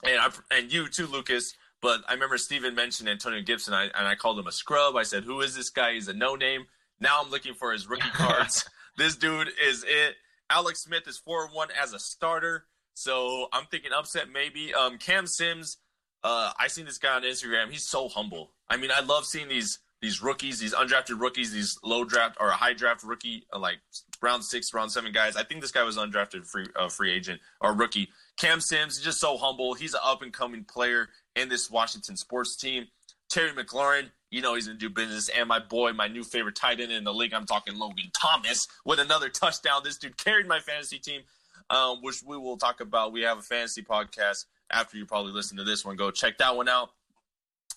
[0.04, 1.54] and I, and you too, Lucas.
[1.80, 4.96] But I remember Steven mentioned Antonio Gibson, I, and I called him a scrub.
[4.96, 5.94] I said, "Who is this guy?
[5.94, 6.66] He's a no name."
[6.98, 8.68] Now I'm looking for his rookie cards.
[8.98, 10.16] this dude is it.
[10.50, 14.74] Alex Smith is four one as a starter, so I'm thinking upset maybe.
[14.74, 15.76] Um, Cam Sims,
[16.24, 17.70] uh, I seen this guy on Instagram.
[17.70, 18.50] He's so humble.
[18.68, 22.46] I mean, I love seeing these these rookies, these undrafted rookies, these low draft or
[22.46, 23.78] a high draft rookie, uh, like
[24.22, 25.34] round six, round seven guys.
[25.34, 28.08] I think this guy was undrafted free uh, free agent or rookie.
[28.36, 29.74] Cam Sims, is just so humble.
[29.74, 32.86] He's an up and coming player in this Washington sports team.
[33.28, 35.28] Terry McLaurin, you know he's gonna do business.
[35.28, 38.68] And my boy, my new favorite tight end in the league, I'm talking Logan Thomas
[38.84, 39.80] with another touchdown.
[39.82, 41.22] This dude carried my fantasy team,
[41.68, 43.12] um, which we will talk about.
[43.12, 45.96] We have a fantasy podcast after you probably listen to this one.
[45.96, 46.90] Go check that one out.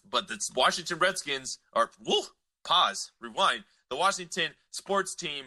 [0.09, 2.21] But the Washington Redskins are woo,
[2.63, 3.63] pause, rewind.
[3.89, 5.45] The Washington sports team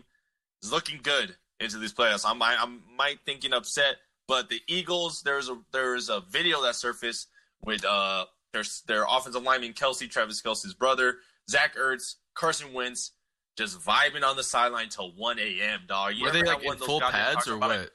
[0.63, 2.25] is looking good into these playoffs.
[2.27, 3.97] I'm I, am might thinking upset,
[4.29, 7.29] but the Eagles there's a there's a video that surfaced
[7.65, 13.13] with uh their their offensive lineman Kelce Travis Kelce's brother, Zach Ertz, Carson Wentz,
[13.57, 15.81] just vibing on the sideline till 1 a.m.
[15.87, 17.91] Dog, you were they like in full pads or what?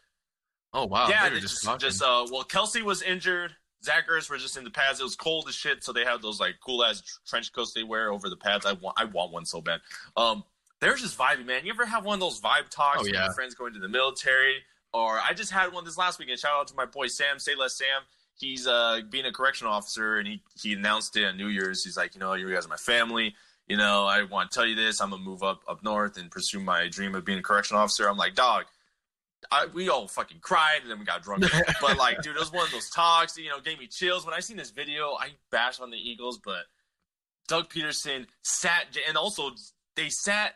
[0.73, 1.07] Oh wow!
[1.09, 3.55] Yeah, they just just, just uh well Kelce was injured.
[3.83, 4.99] Zach Ertz were just in the pads.
[4.99, 7.83] It was cold as shit, so they had those like cool ass trench coats they
[7.83, 8.65] wear over the pads.
[8.65, 9.81] I want I want one so bad.
[10.15, 10.43] Um,
[10.79, 11.65] they're just vibing, man.
[11.65, 13.89] You ever have one of those vibe talks oh, with your friends going to the
[13.89, 14.57] military?
[14.93, 16.39] Or I just had one this last weekend.
[16.39, 18.01] Shout out to my boy Sam, say less Sam.
[18.35, 21.83] He's uh, being a correctional officer, and he he announced it on New Year's.
[21.83, 23.35] He's like, you know, you guys are my family.
[23.67, 25.01] You know, I want to tell you this.
[25.01, 28.07] I'm gonna move up up north and pursue my dream of being a correctional officer.
[28.07, 28.65] I'm like, dog.
[29.51, 31.45] I, we all fucking cried and then we got drunk.
[31.81, 33.37] but like, dude, it was one of those talks.
[33.37, 35.15] You know, gave me chills when I seen this video.
[35.19, 36.65] I bashed on the Eagles, but
[37.47, 39.51] Doug Pederson sat and also
[39.95, 40.53] they sat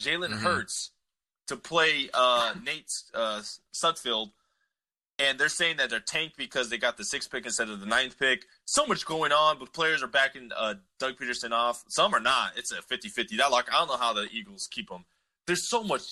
[0.00, 0.44] Jalen mm-hmm.
[0.44, 0.90] Hurts
[1.48, 3.42] to play uh, Nate uh,
[3.74, 4.30] Sudfeld,
[5.18, 7.86] and they're saying that they're tanked because they got the sixth pick instead of the
[7.86, 8.44] ninth pick.
[8.64, 11.84] So much going on, but players are backing uh, Doug Pederson off.
[11.88, 12.52] Some are not.
[12.56, 13.36] It's a 50-50.
[13.38, 13.68] That lock.
[13.72, 15.04] I don't know how the Eagles keep them.
[15.46, 16.02] There's so much.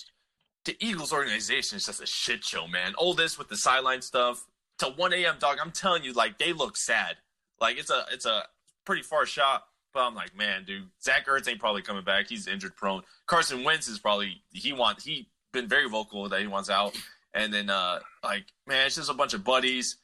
[0.64, 2.94] The Eagles organization is just a shit show, man.
[2.96, 4.46] All this with the sideline stuff
[4.78, 5.36] to 1 a.m.
[5.38, 5.58] dog.
[5.60, 7.16] I'm telling you, like they look sad.
[7.60, 8.44] Like it's a it's a
[8.84, 9.64] pretty far shot.
[9.92, 12.28] But I'm like, man, dude, Zach Ertz ain't probably coming back.
[12.28, 13.02] He's injured prone.
[13.26, 16.96] Carson Wentz is probably he want he been very vocal that he wants out.
[17.34, 19.96] And then uh like, man, it's just a bunch of buddies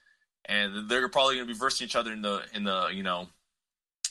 [0.46, 3.28] and they're probably gonna be versing each other in the in the, you know,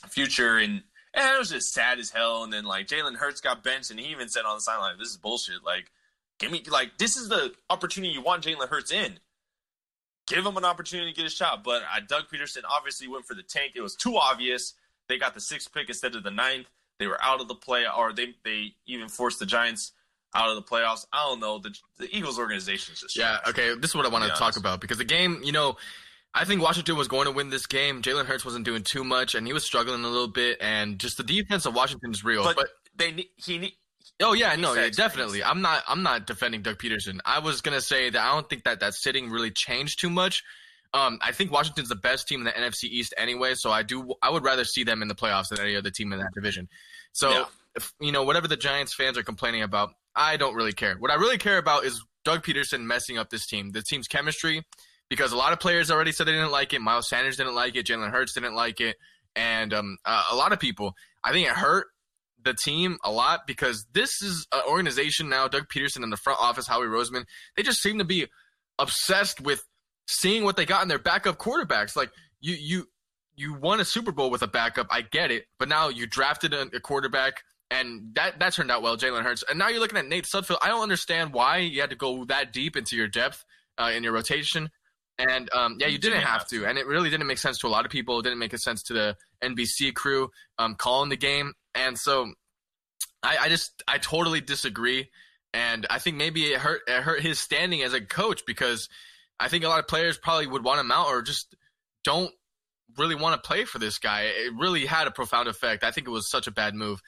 [0.08, 0.82] future and
[1.14, 2.44] and it was just sad as hell.
[2.44, 5.08] And then like Jalen Hurts got benched and he even said on the sideline, This
[5.08, 5.64] is bullshit.
[5.64, 5.90] Like,
[6.38, 9.18] give me like this is the opportunity you want Jalen Hurts in.
[10.26, 11.62] Give him an opportunity to get a shot.
[11.62, 13.72] But uh, Doug Pederson obviously went for the tank.
[13.76, 14.74] It was too obvious.
[15.08, 16.66] They got the sixth pick instead of the ninth.
[16.98, 19.92] They were out of the play, or they they even forced the Giants
[20.34, 21.06] out of the playoffs.
[21.12, 21.58] I don't know.
[21.58, 23.38] The, the Eagles organization is just yeah.
[23.48, 24.58] Okay, this is what I want to talk honest.
[24.58, 25.76] about because the game, you know,
[26.34, 28.02] I think Washington was going to win this game.
[28.02, 30.58] Jalen Hurts wasn't doing too much, and he was struggling a little bit.
[30.60, 32.42] And just the defense of Washington is real.
[32.42, 33.76] But, but they he.
[34.20, 35.44] Oh yeah, no, yeah, definitely.
[35.44, 35.82] I'm not.
[35.86, 37.18] I'm not defending Doug Pederson.
[37.24, 40.42] I was gonna say that I don't think that that sitting really changed too much.
[40.94, 44.14] Um, I think Washington's the best team in the NFC East anyway, so I do.
[44.22, 46.68] I would rather see them in the playoffs than any other team in that division.
[47.12, 47.44] So, yeah.
[47.74, 50.96] if, you know, whatever the Giants fans are complaining about, I don't really care.
[50.98, 54.64] What I really care about is Doug Pederson messing up this team, the team's chemistry,
[55.10, 56.80] because a lot of players already said they didn't like it.
[56.80, 57.86] Miles Sanders didn't like it.
[57.86, 58.96] Jalen Hurts didn't like it,
[59.34, 60.94] and um, uh, a lot of people.
[61.22, 61.88] I think it hurt
[62.46, 65.48] the team a lot because this is an organization now.
[65.48, 67.24] Doug Pederson and the front office, Howie Roseman,
[67.56, 68.26] they just seem to be
[68.78, 69.64] obsessed with
[70.06, 71.96] seeing what they got in their backup quarterbacks.
[71.96, 72.88] Like you, you,
[73.34, 74.86] you won a Super Bowl with a backup.
[74.90, 78.82] I get it, but now you drafted a, a quarterback and that that turned out
[78.82, 79.44] well, Jalen Hurts.
[79.48, 80.58] And now you're looking at Nate Sudfeld.
[80.62, 83.44] I don't understand why you had to go that deep into your depth
[83.78, 84.70] uh, in your rotation.
[85.18, 86.60] And um, yeah, you, didn't, didn't, have to.
[86.60, 86.66] to.
[86.66, 88.20] and it really didn't make sense to a lot of people.
[88.20, 92.32] It didn't make a sense to the NBC crew um, calling the game, and so
[93.22, 95.10] I, I just I totally disagree.
[95.52, 98.88] And I think maybe it hurt it hurt his standing as a coach because
[99.40, 101.54] I think a lot of players probably would want him out or just
[102.04, 102.32] don't
[102.96, 104.22] really want to play for this guy.
[104.22, 105.84] It really had a profound effect.
[105.84, 107.00] I think it was such a bad move.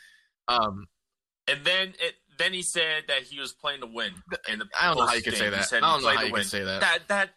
[0.46, 0.87] Um,
[1.46, 4.12] and then it then he said that he was playing to win.
[4.48, 5.72] And the I don't know how you can say that.
[5.72, 6.81] I don't know how you can say that.
[6.81, 7.31] That that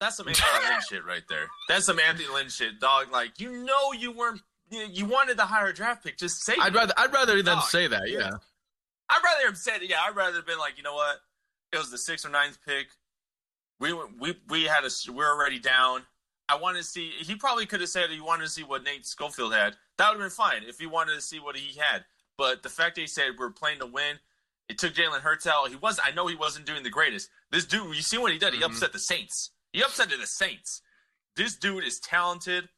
[0.00, 1.46] that's some Anthony Lynn shit right there.
[1.68, 3.12] That's some Anthony Lynn shit, dog.
[3.12, 6.16] Like you know you weren't you wanted the higher draft pick.
[6.18, 6.54] Just say.
[6.60, 8.10] I'd rather I'd rather them say that.
[8.10, 8.30] Yeah.
[9.08, 9.80] I'd rather him said.
[9.82, 11.18] Yeah, I'd rather have been like, you know what?
[11.72, 12.88] It was the sixth or ninth pick.
[13.80, 16.02] We we we had a we're already down.
[16.48, 17.10] I wanted to see.
[17.20, 19.76] He probably could have said he wanted to see what Nate Schofield had.
[19.98, 22.04] That would have been fine if he wanted to see what he had.
[22.36, 24.16] But the fact that he said we're playing to win,
[24.68, 25.68] it took Jalen Hurts out.
[25.68, 26.00] He was.
[26.02, 27.28] I know he wasn't doing the greatest.
[27.50, 28.54] This dude, you see what he did?
[28.54, 28.70] He mm-hmm.
[28.70, 29.50] upset the Saints.
[29.72, 30.82] He upset the Saints.
[31.36, 32.68] This dude is talented.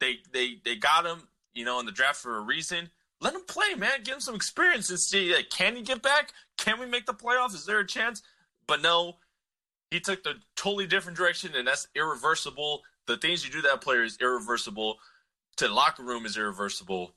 [0.00, 2.90] They they they got him, you know, in the draft for a reason.
[3.20, 4.02] Let him play, man.
[4.02, 5.34] Give him some experience and see.
[5.34, 6.32] Like, can he get back?
[6.56, 7.54] Can we make the playoffs?
[7.54, 8.22] Is there a chance?
[8.66, 9.16] But no,
[9.90, 12.82] he took the totally different direction, and that's irreversible.
[13.06, 14.98] The things you do to that player is irreversible.
[15.56, 17.14] To the locker room is irreversible.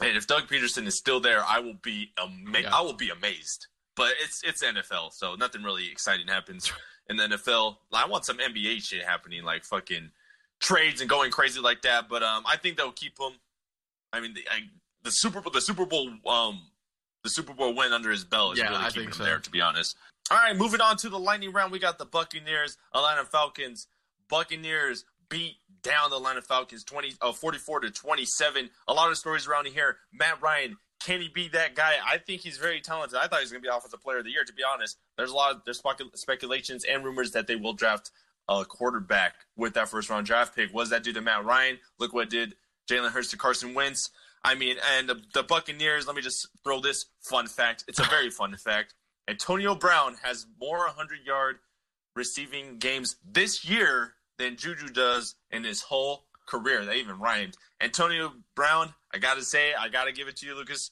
[0.00, 2.76] And if Doug Pederson is still there, I will be ama- yeah.
[2.76, 3.66] I will be amazed.
[3.96, 6.70] But it's it's NFL, so nothing really exciting happens
[7.08, 7.78] in the NFL.
[7.92, 10.10] I want some NBA shit happening, like fucking
[10.60, 12.08] trades and going crazy like that.
[12.08, 13.32] But um, I think they'll keep him.
[14.16, 14.60] I mean, the, I,
[15.02, 16.62] the Super Bowl, the Super Bowl, um,
[17.22, 19.24] the Super Bowl win under his belt is yeah, really I keeping him so.
[19.24, 19.38] there.
[19.38, 19.96] To be honest.
[20.30, 21.70] All right, moving on to the lightning round.
[21.70, 23.86] We got the Buccaneers, Atlanta Falcons.
[24.28, 28.70] Buccaneers beat down the Atlanta Falcons 20, uh, 44 to 27.
[28.88, 29.98] A lot of stories around here.
[30.12, 31.94] Matt Ryan, can he be that guy?
[32.04, 33.18] I think he's very talented.
[33.18, 34.98] I thought he was going to be Offensive Player of the Year, to be honest.
[35.16, 35.82] There's a lot of there's
[36.14, 38.10] speculations and rumors that they will draft
[38.48, 40.72] a quarterback with that first round draft pick.
[40.74, 41.78] Was that due to Matt Ryan?
[41.98, 42.54] Look what did
[42.88, 44.10] Jalen Hurts to Carson Wentz.
[44.44, 47.84] I mean, and the, the Buccaneers, let me just throw this fun fact.
[47.88, 48.94] It's a very fun fact.
[49.28, 51.56] Antonio Brown has more 100 yard
[52.14, 56.84] receiving games this year than Juju does in his whole career.
[56.84, 57.56] They even rhymed.
[57.80, 60.90] Antonio Brown, I got to say, I got to give it to you, Lucas.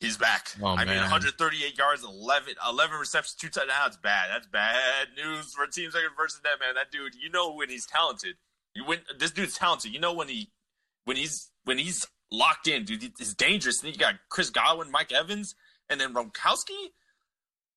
[0.00, 0.48] He's back.
[0.60, 0.88] Oh, I man.
[0.88, 3.70] mean, 138 yards, 11, 11 receptions, two touchdowns.
[3.70, 4.28] That's bad.
[4.32, 6.74] That's bad news for teams like versus that man.
[6.74, 8.36] That dude, you know when he's talented.
[8.74, 9.94] You when this dude's talented.
[9.94, 10.50] You know when he
[11.04, 13.04] when he's when he's locked in, dude.
[13.04, 13.80] It's dangerous.
[13.80, 15.54] And then you got Chris Godwin, Mike Evans,
[15.88, 16.90] and then Gronkowski.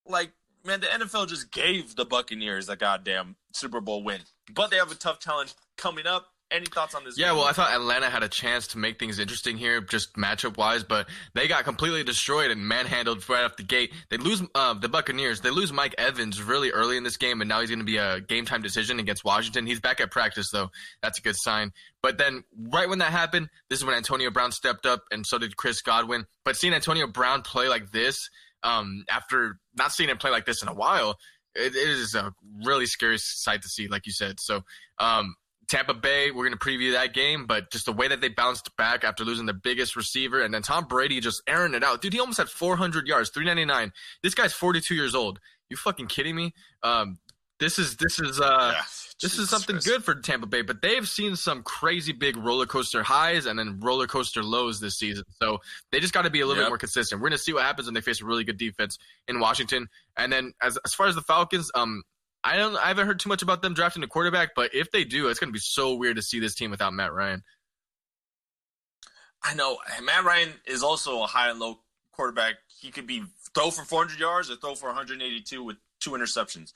[0.05, 0.31] Like
[0.65, 4.21] man, the NFL just gave the Buccaneers a goddamn Super Bowl win.
[4.53, 6.27] But they have a tough challenge coming up.
[6.49, 7.17] Any thoughts on this?
[7.17, 7.37] Yeah, game?
[7.37, 10.83] well, I thought Atlanta had a chance to make things interesting here, just matchup wise,
[10.83, 13.91] but they got completely destroyed and manhandled right off the gate.
[14.09, 15.41] They lose uh, the Buccaneers.
[15.41, 17.97] They lose Mike Evans really early in this game, and now he's going to be
[17.97, 19.65] a game time decision against Washington.
[19.65, 20.69] He's back at practice though.
[21.01, 21.73] That's a good sign.
[22.01, 25.37] But then, right when that happened, this is when Antonio Brown stepped up, and so
[25.37, 26.25] did Chris Godwin.
[26.45, 28.29] But seeing Antonio Brown play like this,
[28.63, 31.17] um, after not seeing him play like this in a while,
[31.55, 32.33] it, it is a
[32.63, 34.39] really scary sight to see, like you said.
[34.39, 34.61] So,
[34.99, 35.35] um,
[35.67, 38.75] Tampa Bay, we're going to preview that game, but just the way that they bounced
[38.77, 42.01] back after losing the biggest receiver, and then Tom Brady just airing it out.
[42.01, 43.91] Dude, he almost had 400 yards, 399.
[44.23, 45.39] This guy's 42 years old.
[45.69, 46.53] You fucking kidding me?
[46.83, 47.19] Um,
[47.59, 48.81] this is this is uh yeah,
[49.21, 53.01] this is something good for Tampa Bay, but they've seen some crazy big roller coaster
[53.01, 55.23] highs and then roller coaster lows this season.
[55.41, 55.59] So
[55.91, 56.67] they just got to be a little yep.
[56.67, 57.19] bit more consistent.
[57.19, 59.87] We're gonna see what happens when they face a really good defense in Washington.
[60.15, 62.03] And then as as far as the Falcons, um,
[62.47, 65.03] I don't I haven't heard too much about them drafting a quarterback, but if they
[65.03, 67.43] do, it's gonna be so weird to see this team without Matt Ryan.
[69.43, 71.79] I know Matt Ryan is also a high and low
[72.13, 72.55] quarterback.
[72.79, 76.71] He could be throw for 400 yards or throw for 182 with two interceptions.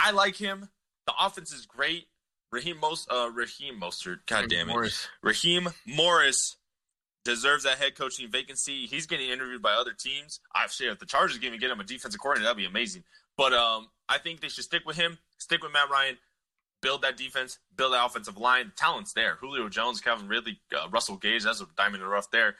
[0.00, 0.68] I like him.
[1.06, 2.08] The offense is great.
[2.50, 5.08] Raheem Most, uh, Raheem Mostert, God damn it, Morris.
[5.22, 6.56] Raheem Morris
[7.24, 8.86] deserves that head coaching vacancy.
[8.86, 10.40] He's getting interviewed by other teams.
[10.54, 13.04] I've shit, if the Chargers even get him a defensive coordinator, that'd be amazing.
[13.36, 16.18] But um, I think they should stick with him, stick with Matt Ryan,
[16.82, 18.66] build that defense, build that offensive line.
[18.66, 19.36] The Talent's there.
[19.40, 21.44] Julio Jones, Calvin Ridley, uh, Russell Gage.
[21.44, 22.56] That's a diamond in the rough there.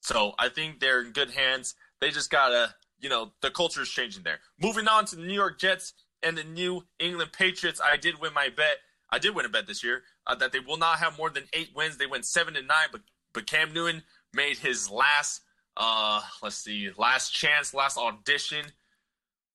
[0.00, 1.74] So I think they're in good hands.
[2.00, 4.38] They just gotta, you know, the culture is changing there.
[4.60, 7.80] Moving on to the New York Jets and the New England Patriots.
[7.80, 8.78] I did win my bet.
[9.10, 11.44] I did win a bet this year uh, that they will not have more than
[11.52, 11.96] eight wins.
[11.96, 15.42] They went seven and nine, but but Cam Newton made his last,
[15.76, 18.64] uh, let's see, last chance, last audition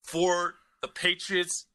[0.04, 1.66] for the Patriots.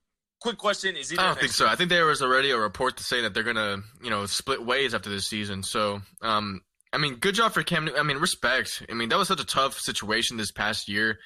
[0.40, 1.19] Quick question: Is he?
[1.19, 1.66] I don't think so.
[1.66, 4.64] I think there was already a report to say that they're gonna, you know, split
[4.64, 5.62] ways after this season.
[5.62, 6.61] So, um,
[6.92, 7.88] I mean, good job for Cam.
[7.97, 8.83] I mean, respect.
[8.90, 11.19] I mean, that was such a tough situation this past year,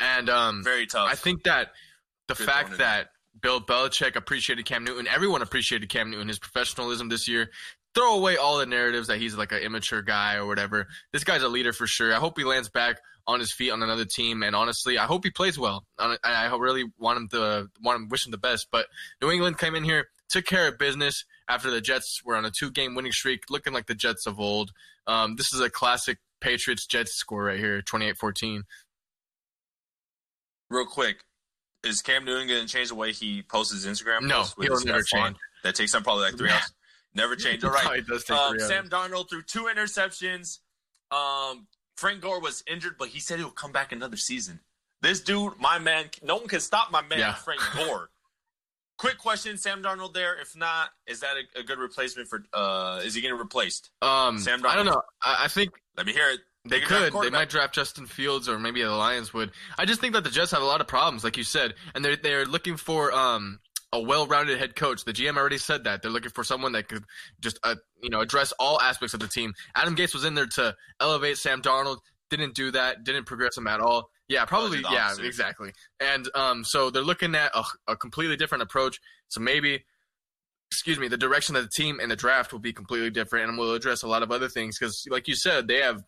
[0.00, 1.08] and um, very tough.
[1.10, 1.68] I think that
[2.28, 3.08] the good fact that
[3.40, 7.50] Bill Belichick appreciated Cam Newton, everyone appreciated Cam Newton, his professionalism this year.
[7.94, 10.86] Throw away all the narratives that he's like an immature guy or whatever.
[11.14, 12.12] This guy's a leader for sure.
[12.12, 15.24] I hope he lands back on his feet on another team, and honestly, I hope
[15.24, 15.84] he plays well.
[15.98, 18.68] I really want him to want him wish him the best.
[18.70, 18.86] But
[19.20, 22.50] New England came in here, took care of business after the Jets were on a
[22.50, 24.72] two-game winning streak, looking like the Jets of old.
[25.06, 28.62] Um, this is a classic Patriots Jets score right here, 28-14.
[30.68, 31.18] Real quick,
[31.84, 34.22] is Cam Newton going to change the way he posts his Instagram?
[34.22, 35.36] No, he'll never change.
[35.62, 36.72] That takes him probably like three hours.
[37.14, 37.64] Never change.
[37.64, 38.04] All right.
[38.30, 40.58] Um, Sam Darnold threw two interceptions.
[41.10, 44.60] Um, Frank Gore was injured, but he said he'll come back another season.
[45.02, 47.34] This dude, my man, no one can stop my man, yeah.
[47.34, 48.10] Frank Gore.
[48.98, 50.40] Quick question, Sam Darnold there.
[50.40, 52.42] If not, is that a, a good replacement for?
[52.54, 53.90] uh Is he getting replaced?
[54.00, 54.66] Um, Sam Darnold.
[54.66, 55.02] I don't know.
[55.22, 55.72] I, I think.
[55.96, 56.40] Let me hear it.
[56.64, 57.12] They, they could.
[57.12, 59.52] They might draft Justin Fields, or maybe the Lions would.
[59.78, 62.04] I just think that the Jets have a lot of problems, like you said, and
[62.04, 63.60] they're they're looking for um
[63.92, 65.04] a well-rounded head coach.
[65.04, 67.04] The GM already said that they're looking for someone that could
[67.40, 69.54] just uh, you know address all aspects of the team.
[69.74, 71.98] Adam Gase was in there to elevate Sam Darnold.
[72.28, 73.04] Didn't do that.
[73.04, 74.10] Didn't progress him at all.
[74.28, 74.82] Yeah, probably.
[74.90, 75.72] Yeah, exactly.
[76.00, 79.00] And um, so they're looking at a, a completely different approach.
[79.28, 79.84] So maybe
[80.70, 83.58] excuse me, the direction of the team and the draft will be completely different, and
[83.58, 86.02] we'll address a lot of other things because, like you said, they have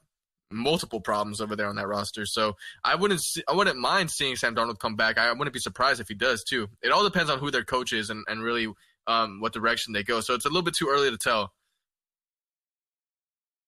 [0.51, 2.27] multiple problems over there on that roster.
[2.27, 5.19] So I wouldn't see, I wouldn't mind seeing Sam Darnold come back.
[5.19, 6.69] I wouldn't be surprised if he does too.
[6.83, 8.69] It all depends on who their coach is and, and really
[9.07, 10.21] um, what direction they go.
[10.21, 11.53] So it's a little bit too early to tell.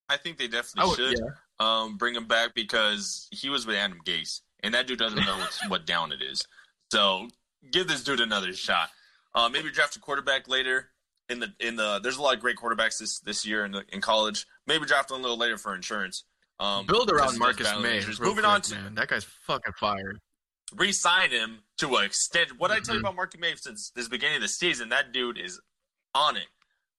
[0.08, 1.34] I think they definitely would, should yeah.
[1.60, 5.38] um, bring him back because he was with Adam Gase, and that dude doesn't know
[5.68, 6.44] what down it is.
[6.90, 7.28] So
[7.70, 8.88] give this dude another shot.
[9.34, 10.88] Uh, maybe draft a quarterback later
[11.28, 12.00] in the in the.
[12.02, 14.46] There's a lot of great quarterbacks this this year in the, in college.
[14.66, 16.24] Maybe draft one a little later for insurance.
[16.60, 18.02] Um, Build around Marcus Maye.
[18.20, 18.94] Moving quick, on to man.
[18.96, 20.20] that guy's fucking fired.
[20.76, 22.50] Resign him to an extent.
[22.58, 22.76] What mm-hmm.
[22.76, 23.06] I tell you mm-hmm.
[23.06, 25.58] about Marcus Maye since this beginning of the season, that dude is
[26.14, 26.46] on it.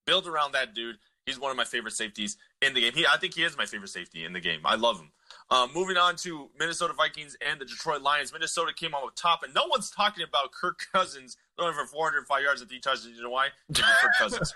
[0.08, 0.98] Build around that dude.
[1.28, 2.94] He's one of my favorite safeties in the game.
[2.96, 4.62] He, I think he is my favorite safety in the game.
[4.66, 5.12] I love him.
[5.52, 8.34] Um, moving on to Minnesota Vikings and the Detroit Lions.
[8.34, 12.42] Minnesota came out on top, and no one's talking about Kirk Cousins throwing for 405
[12.42, 13.16] yards and three touchdowns.
[13.16, 13.50] You know why?
[13.72, 13.86] Kirk
[14.18, 14.54] Cousins.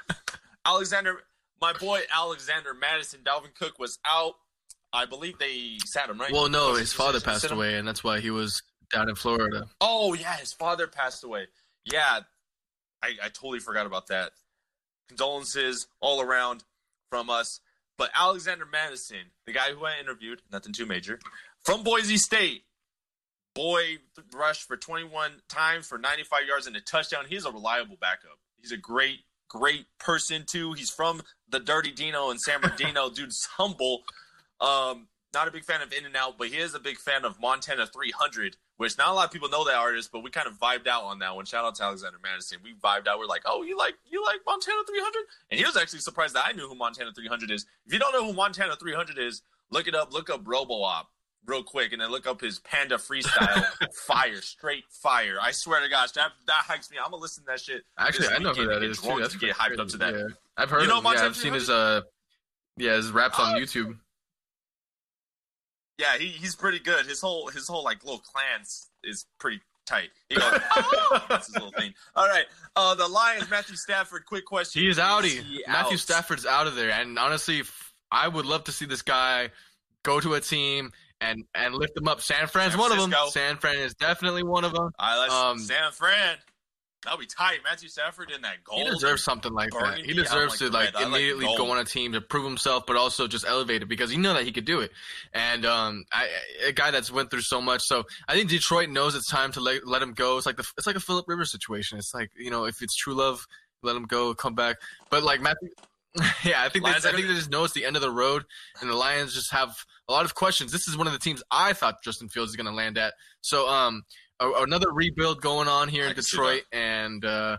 [0.66, 1.20] Alexander,
[1.62, 4.34] my boy Alexander Mattison, Dalvin Cook was out
[4.96, 6.32] I believe they sat him right.
[6.32, 9.68] Well, no, his father passed away, and that's why he was down in Florida.
[9.82, 11.48] Oh yeah, his father passed away.
[11.86, 12.22] Yeah,
[13.04, 14.32] I, I totally forgot about that.
[15.08, 16.64] Condolences all around
[17.10, 17.60] from us.
[17.98, 21.20] But Alexander Mattison, the guy who I interviewed, nothing too major,
[21.64, 22.64] from Boise State,
[23.54, 24.00] boy
[24.34, 27.26] rushed for 21 times for 95 yards and a touchdown.
[27.30, 28.38] He's a reliable backup.
[28.60, 30.74] He's a great, great person too.
[30.74, 33.10] He's from the Dirty Dino and San Bernardino.
[33.14, 34.04] Dude's humble.
[34.66, 37.26] Um, not a big fan of In and Out, but he is a big fan
[37.26, 40.48] of Montana 300, which not a lot of people know that artist, but we kind
[40.48, 41.46] of vibed out on that one.
[41.46, 42.60] Shout out to Alexander Mattison.
[42.64, 43.20] We vibed out.
[43.20, 45.24] We're like, oh, you like you like Montana 300?
[45.52, 47.66] And he was actually surprised that I knew who Montana 300 is.
[47.86, 50.14] If you don't know who Montana 300 is, look it up.
[50.14, 51.04] Look up RoboOp
[51.46, 53.66] real quick, and then look up his Panda Freestyle.
[53.94, 55.38] fire, straight fire.
[55.42, 56.98] I swear to gosh, that that hypes me.
[56.98, 57.84] I'm gonna listen to that shit.
[57.98, 59.20] Actually, I know who that is too.
[59.20, 60.14] That's to get hyped up to that.
[60.14, 60.28] Yeah.
[60.58, 60.84] I've heard.
[60.84, 62.02] You know, yeah, I've seen his uh,
[62.78, 63.98] yeah, his raps on YouTube.
[65.98, 67.06] Yeah, he, he's pretty good.
[67.06, 70.10] His whole his whole like little clans is pretty tight.
[70.30, 70.60] He goes,
[71.30, 71.94] that's his little thing.
[72.16, 73.50] All right, uh, the Lions.
[73.50, 74.26] Matthew Stafford.
[74.26, 74.82] Quick question.
[74.82, 75.44] He is outie.
[75.44, 76.00] He Matthew out?
[76.00, 77.64] Stafford's out of there, and honestly,
[78.12, 79.50] I would love to see this guy
[80.04, 80.92] go to a team
[81.22, 82.22] and and lift them up.
[82.22, 83.14] San Fran's San one of them.
[83.30, 84.92] San Fran is definitely one of them.
[85.00, 86.38] I like um, San Fran.
[87.06, 87.60] That'll be tight.
[87.64, 88.80] Matthew Stafford in that goal.
[88.80, 90.00] He deserves something like that.
[90.00, 92.96] He deserves to like, like immediately like go on a team to prove himself, but
[92.96, 94.92] also just elevate it because you know that he could do it.
[95.34, 96.28] And um, I,
[96.68, 97.84] a guy that's went through so much.
[97.84, 100.38] So I think Detroit knows it's time to let, let him go.
[100.38, 102.00] It's like the it's like a Philip Rivers situation.
[102.00, 103.46] It's like you know if it's true love,
[103.84, 104.78] let him go, come back.
[105.10, 105.70] But like Matthew.
[106.46, 108.46] Yeah, I think they, I think they just know it's the end of the road,
[108.80, 109.76] and the Lions just have
[110.08, 110.72] a lot of questions.
[110.72, 113.14] This is one of the teams I thought Justin Fields is going to land at.
[113.42, 114.04] So, um,
[114.40, 117.58] a, another rebuild going on here in Detroit, and uh,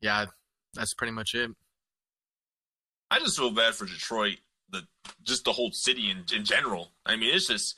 [0.00, 0.26] yeah,
[0.74, 1.50] that's pretty much it.
[3.10, 4.38] I just feel bad for Detroit,
[4.70, 4.82] the
[5.22, 6.92] just the whole city in, in general.
[7.06, 7.74] I mean, it's just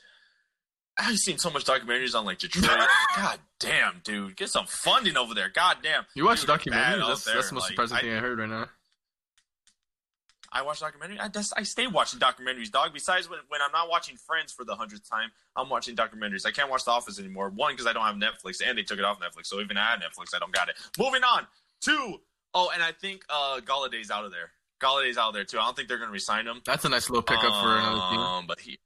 [0.97, 2.87] I've seen so much documentaries on like Detroit.
[3.15, 5.49] God damn, dude, get some funding over there.
[5.49, 7.07] God damn, you watch documentaries?
[7.07, 8.67] That's, that's, the most like, surprising I, thing I heard right now.
[10.51, 11.19] I watch documentaries.
[11.19, 12.91] I, just, I stay watching documentaries, dog.
[12.93, 16.45] Besides, when, when I'm not watching Friends for the hundredth time, I'm watching documentaries.
[16.45, 17.49] I can't watch The Office anymore.
[17.49, 19.47] One, because I don't have Netflix, and they took it off Netflix.
[19.47, 20.75] So even I had Netflix, I don't got it.
[20.99, 21.47] Moving on.
[21.79, 22.17] Two.
[22.53, 24.51] Oh, and I think uh, Golladay's out of there.
[24.81, 25.57] Golladay's out of there, too.
[25.57, 26.61] I don't think they're going to resign him.
[26.65, 28.19] That's a nice little pickup um, for another team.
[28.19, 28.79] Um, but he,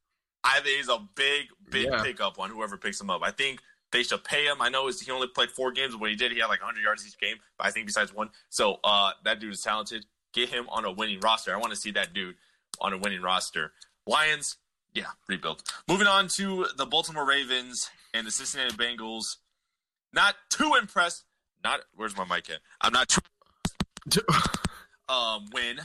[0.43, 2.03] I think he's a big, big yeah.
[2.03, 3.21] pickup on whoever picks him up.
[3.23, 3.59] I think
[3.91, 4.61] they should pay him.
[4.61, 6.81] I know he only played four games, but when he did, he had like 100
[6.81, 7.37] yards each game.
[7.57, 10.05] But I think besides one, so uh, that dude is talented.
[10.35, 11.55] Get him on a winning roster.
[11.55, 12.35] I want to see that dude
[12.81, 13.71] on a winning roster.
[14.05, 14.57] Lions,
[14.93, 15.63] yeah, rebuild.
[15.87, 19.37] Moving on to the Baltimore Ravens and the Cincinnati Bengals.
[20.13, 21.23] Not too impressed.
[21.63, 22.59] Not where's my mic at?
[22.81, 23.15] I'm not
[24.09, 24.21] too
[25.09, 25.79] um win.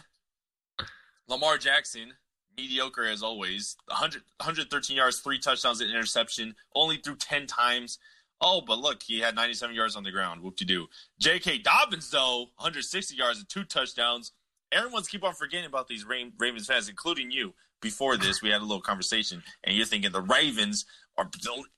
[1.28, 2.14] Lamar Jackson,
[2.57, 3.76] mediocre as always.
[3.86, 6.57] 100, 113 yards, three touchdowns, and interception.
[6.74, 8.01] Only threw 10 times.
[8.40, 10.42] Oh, but look, he had 97 yards on the ground.
[10.42, 10.88] Whoop de doo.
[11.20, 11.59] J.K.
[11.59, 14.32] Dobbins, though, 160 yards and two touchdowns
[14.72, 17.54] everyone's keep on forgetting about these Ravens fans, including you.
[17.80, 20.84] Before this, we had a little conversation, and you're thinking the Ravens
[21.16, 21.28] are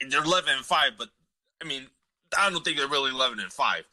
[0.00, 1.08] they're 11 and five, but
[1.62, 1.86] I mean,
[2.36, 3.84] I don't think they're really 11 and five.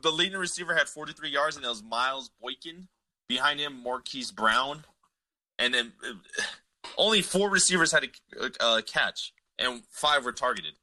[0.00, 2.88] The leading receiver had 43 yards, and that was Miles Boykin.
[3.28, 4.84] Behind him, Marquise Brown,
[5.58, 6.12] and then uh,
[6.98, 10.74] only four receivers had a, a, a catch, and five were targeted.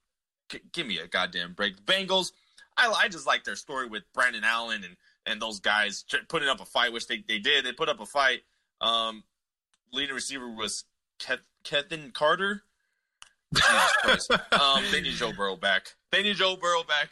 [0.49, 1.75] G- give me a goddamn break.
[1.77, 2.31] The Bengals,
[2.77, 4.95] I, I just like their story with Brandon Allen and
[5.25, 7.65] and those guys putting up a fight, which they, they did.
[7.65, 8.41] They put up a fight.
[8.79, 9.23] Um,
[9.93, 10.85] leading receiver was
[11.63, 12.63] Kevin Carter.
[14.51, 15.87] um, they need Joe Burrow back.
[16.11, 17.11] They need Joe Burrow back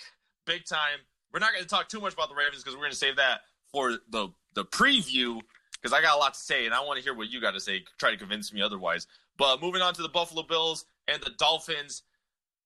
[0.49, 0.99] big time.
[1.31, 3.17] We're not going to talk too much about the Ravens because we're going to save
[3.17, 3.41] that
[3.71, 5.39] for the the preview
[5.73, 7.51] because I got a lot to say and I want to hear what you got
[7.51, 7.83] to say.
[7.99, 9.05] Try to convince me otherwise.
[9.37, 12.01] But moving on to the Buffalo Bills and the Dolphins.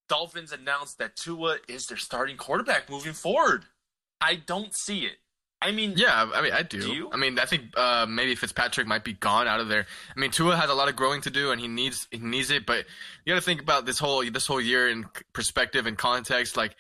[0.08, 3.66] Dolphins announced that Tua is their starting quarterback moving forward.
[4.22, 5.18] I don't see it.
[5.64, 6.82] I mean, yeah, I mean, I do.
[6.82, 9.86] do I mean, I think uh, maybe Fitzpatrick might be gone out of there.
[10.16, 12.52] I mean, Tua has a lot of growing to do, and he needs he needs
[12.52, 12.66] it.
[12.66, 12.86] But
[13.26, 16.58] you got to think about this whole this whole year in perspective and context.
[16.58, 16.76] Like,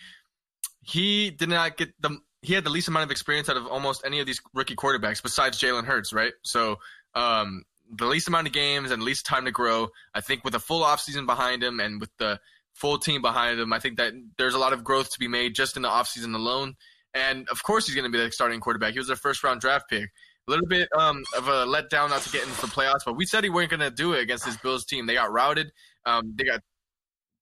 [0.81, 4.03] he did not get the he had the least amount of experience out of almost
[4.05, 6.33] any of these rookie quarterbacks besides Jalen Hurts, right?
[6.43, 6.79] So,
[7.15, 9.89] um, the least amount of games and least time to grow.
[10.13, 12.39] I think with a full offseason behind him and with the
[12.73, 15.55] full team behind him, I think that there's a lot of growth to be made
[15.55, 16.75] just in the offseason alone.
[17.13, 18.93] And of course, he's going to be the starting quarterback.
[18.93, 20.09] He was a first round draft pick.
[20.47, 23.25] A little bit um, of a letdown not to get into the playoffs, but we
[23.25, 25.05] said he weren't going to do it against this Bills team.
[25.05, 25.71] They got routed.
[26.05, 26.61] Um, they got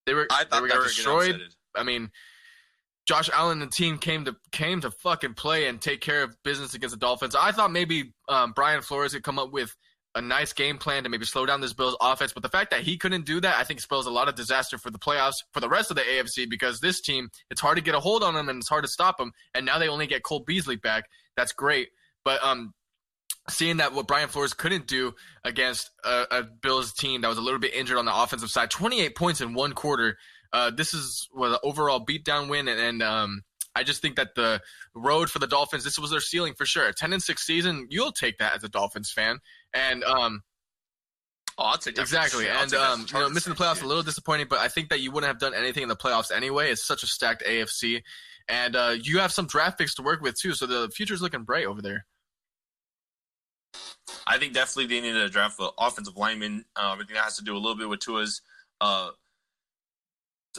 [0.05, 1.41] they were I thought they, were, they were destroyed.
[1.75, 2.11] I mean,
[3.07, 6.35] Josh Allen and the team came to came to fucking play and take care of
[6.43, 7.35] business against the Dolphins.
[7.35, 9.75] I thought maybe um, Brian Flores could come up with
[10.15, 12.33] a nice game plan to maybe slow down this Bills offense.
[12.33, 14.77] But the fact that he couldn't do that, I think spells a lot of disaster
[14.77, 17.83] for the playoffs for the rest of the AFC because this team, it's hard to
[17.83, 19.31] get a hold on them and it's hard to stop them.
[19.53, 21.05] And now they only get Cole Beasley back.
[21.37, 21.89] That's great.
[22.25, 22.73] But um,
[23.49, 27.41] seeing that what Brian Flores couldn't do against a, a, Bills team that was a
[27.41, 30.17] little bit injured on the offensive side, 28 points in one quarter.
[30.53, 33.41] Uh, this is what an overall beatdown win, and, and um,
[33.73, 34.61] I just think that the
[34.93, 36.87] road for the Dolphins, this was their ceiling for sure.
[36.87, 39.39] A 10 and 6 season, you'll take that as a Dolphins fan.
[39.73, 40.43] And um,
[41.57, 42.47] Oh, I'll take exactly.
[42.47, 45.11] And um, you know, missing the playoffs a little disappointing, but I think that you
[45.11, 46.71] wouldn't have done anything in the playoffs anyway.
[46.71, 48.01] It's such a stacked AFC,
[48.49, 50.53] and uh, you have some draft picks to work with too.
[50.53, 52.05] So the future's looking bright over there.
[54.25, 56.65] I think definitely they need to draft an offensive lineman.
[56.75, 58.41] Uh, everything that has to do a little bit with Tua's
[58.79, 59.11] uh,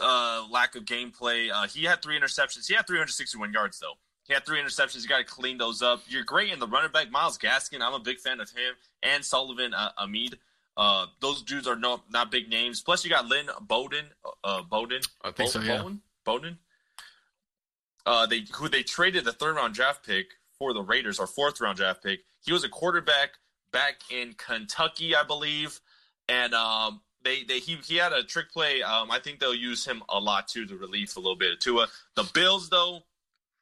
[0.00, 1.50] uh, lack of gameplay.
[1.52, 2.68] Uh, he had three interceptions.
[2.68, 3.94] He had 361 yards though.
[4.24, 5.02] He had three interceptions.
[5.02, 6.02] You got to clean those up.
[6.06, 7.10] You're great in the running back.
[7.10, 10.38] Myles Gaskin, I'm a big fan of him, and Salvon uh, Ahmed.
[10.76, 12.80] Uh, those dudes are no, not big names.
[12.80, 14.06] Plus, you got Lynn Bowden.
[14.42, 15.02] Uh, Bowden.
[15.22, 15.60] I think Bo- so.
[15.60, 15.78] Yeah.
[15.78, 16.00] Bowden.
[16.24, 16.58] Bowden.
[18.06, 20.26] Uh, they who they traded the third round draft pick
[20.58, 22.20] for the Raiders, or fourth round draft pick.
[22.44, 23.30] He was a quarterback
[23.72, 25.80] back in Kentucky, I believe,
[26.28, 28.82] and um, they they he he had a trick play.
[28.82, 31.58] Um, I think they'll use him a lot too to relieve a little bit of
[31.58, 31.88] Tua.
[32.16, 33.02] The Bills, though,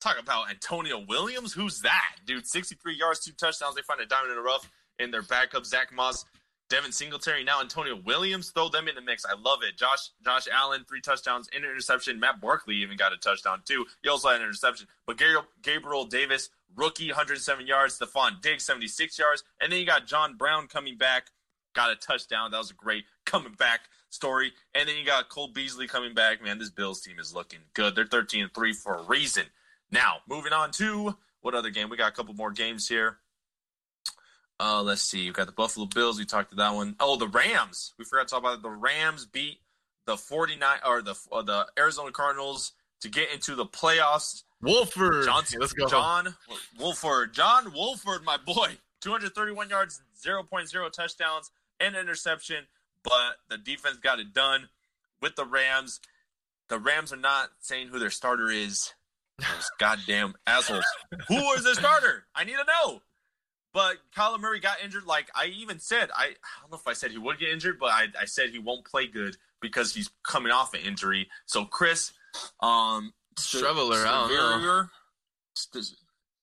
[0.00, 1.52] Talk about Antonio Williams.
[1.52, 2.46] Who's that, dude?
[2.46, 3.74] 63 yards, two touchdowns.
[3.74, 5.66] They find a diamond in the rough in their backup.
[5.66, 6.24] Zach Moss,
[6.70, 8.50] Devin Singletary, now Antonio Williams.
[8.50, 9.26] Throw them in the mix.
[9.26, 9.76] I love it.
[9.76, 12.18] Josh Josh Allen, three touchdowns, interception.
[12.18, 13.84] Matt Barkley even got a touchdown too.
[14.02, 14.86] He also had an interception.
[15.06, 17.98] But Gabriel, Gabriel Davis, rookie, 107 yards.
[17.98, 19.44] Stefon Diggs, 76 yards.
[19.60, 21.26] And then you got John Brown coming back,
[21.74, 22.52] got a touchdown.
[22.52, 24.52] That was a great coming back story.
[24.74, 26.42] And then you got Cole Beasley coming back.
[26.42, 27.94] Man, this Bills team is looking good.
[27.94, 29.44] They're 13 3 for a reason.
[29.92, 31.88] Now, moving on to what other game?
[31.88, 33.18] We got a couple more games here.
[34.58, 35.24] Uh, let's see.
[35.24, 36.18] We've got the Buffalo Bills.
[36.18, 36.94] We talked to that one.
[37.00, 37.94] Oh, the Rams.
[37.98, 38.62] We forgot to talk about it.
[38.62, 39.60] The Rams beat
[40.06, 44.42] the 49 or the uh, the Arizona Cardinals to get into the playoffs.
[44.60, 45.24] Wolford.
[45.24, 45.88] Johnson, let's go.
[45.88, 46.34] John
[46.78, 47.32] Wolford.
[47.32, 48.76] John Wolford, my boy.
[49.00, 52.66] 231 yards, 0.0 touchdowns, and interception.
[53.02, 54.68] But the defense got it done
[55.22, 56.00] with the Rams.
[56.68, 58.92] The Rams are not saying who their starter is.
[59.40, 60.84] Those goddamn assholes.
[61.28, 62.24] Who is their starter?
[62.34, 63.02] I need to know.
[63.72, 65.04] But Kyler Murray got injured.
[65.06, 67.78] Like I even said, I, I don't know if I said he would get injured,
[67.78, 71.28] but I, I said he won't play good because he's coming off an injury.
[71.46, 72.12] So Chris,
[72.60, 74.04] um, Streveler,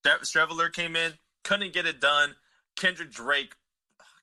[0.06, 2.36] Streveler came in, couldn't get it done.
[2.78, 3.54] Kendrick Drake,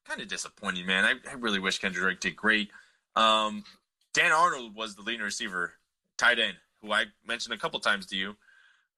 [0.06, 1.04] kind of disappointing, man.
[1.04, 2.70] I, I, really wish Kendrick Drake did great.
[3.16, 3.64] Um,
[4.12, 5.74] Dan Arnold was the leading receiver,
[6.16, 8.36] tight end, who I mentioned a couple times to you.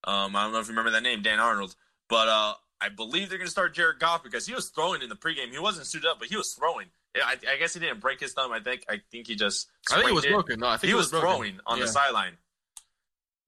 [0.07, 1.75] Um, I don't know if you remember that name, Dan Arnold,
[2.09, 5.09] but uh, I believe they're going to start Jared Goff because he was throwing in
[5.09, 5.51] the pregame.
[5.51, 6.87] He wasn't suited up, but he was throwing.
[7.17, 8.53] I, I guess he didn't break his thumb.
[8.53, 9.69] I think I think he just.
[9.91, 10.33] I think it was it.
[10.33, 10.61] broken.
[10.61, 11.85] No, I think he was, was throwing on yeah.
[11.85, 12.35] the sideline.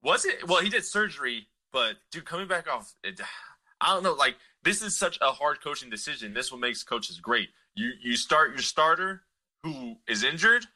[0.03, 0.47] Was it?
[0.49, 3.21] Well, he did surgery, but dude, coming back off, it,
[3.81, 4.15] I don't know.
[4.15, 6.35] Like this is such a hard coaching decision.
[6.35, 7.51] This what makes coaches great.
[7.75, 9.23] You you start your starter
[9.63, 10.67] who is injured,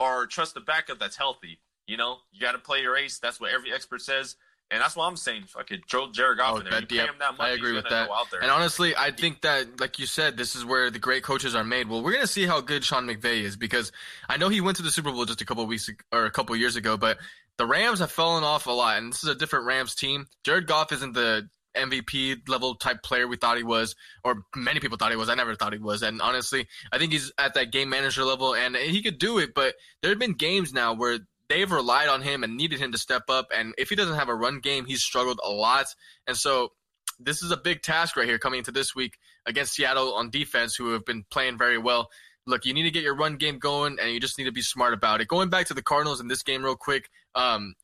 [0.00, 1.60] or trust the backup that's healthy.
[1.86, 3.18] You know, you got to play your ace.
[3.18, 4.36] That's what every expert says.
[4.70, 5.44] And that's what I'm saying.
[5.46, 6.72] Fucking throw Jared Goff oh, in there.
[6.72, 8.10] That, you pay him that much, I agree with that.
[8.42, 11.64] And honestly, I think that, like you said, this is where the great coaches are
[11.64, 11.88] made.
[11.88, 13.92] Well, we're gonna see how good Sean McVay is because
[14.28, 16.54] I know he went to the Super Bowl just a couple weeks or a couple
[16.54, 17.18] years ago, but
[17.56, 20.26] the Rams have fallen off a lot, and this is a different Rams team.
[20.44, 24.98] Jared Goff isn't the MVP level type player we thought he was, or many people
[24.98, 25.28] thought he was.
[25.28, 26.02] I never thought he was.
[26.02, 29.54] And honestly, I think he's at that game manager level, and he could do it.
[29.54, 32.98] But there have been games now where they've relied on him and needed him to
[32.98, 33.48] step up.
[33.54, 35.86] And if he doesn't have a run game, he's struggled a lot.
[36.26, 36.72] And so
[37.18, 40.74] this is a big task right here coming into this week against Seattle on defense,
[40.76, 42.08] who have been playing very well.
[42.46, 44.62] Look, you need to get your run game going, and you just need to be
[44.62, 45.28] smart about it.
[45.28, 47.10] Going back to the Cardinals in this game, real quick.
[47.34, 47.74] Um,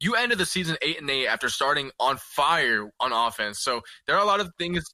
[0.00, 3.60] you ended the season eight and eight after starting on fire on offense.
[3.60, 4.84] So there are a lot of things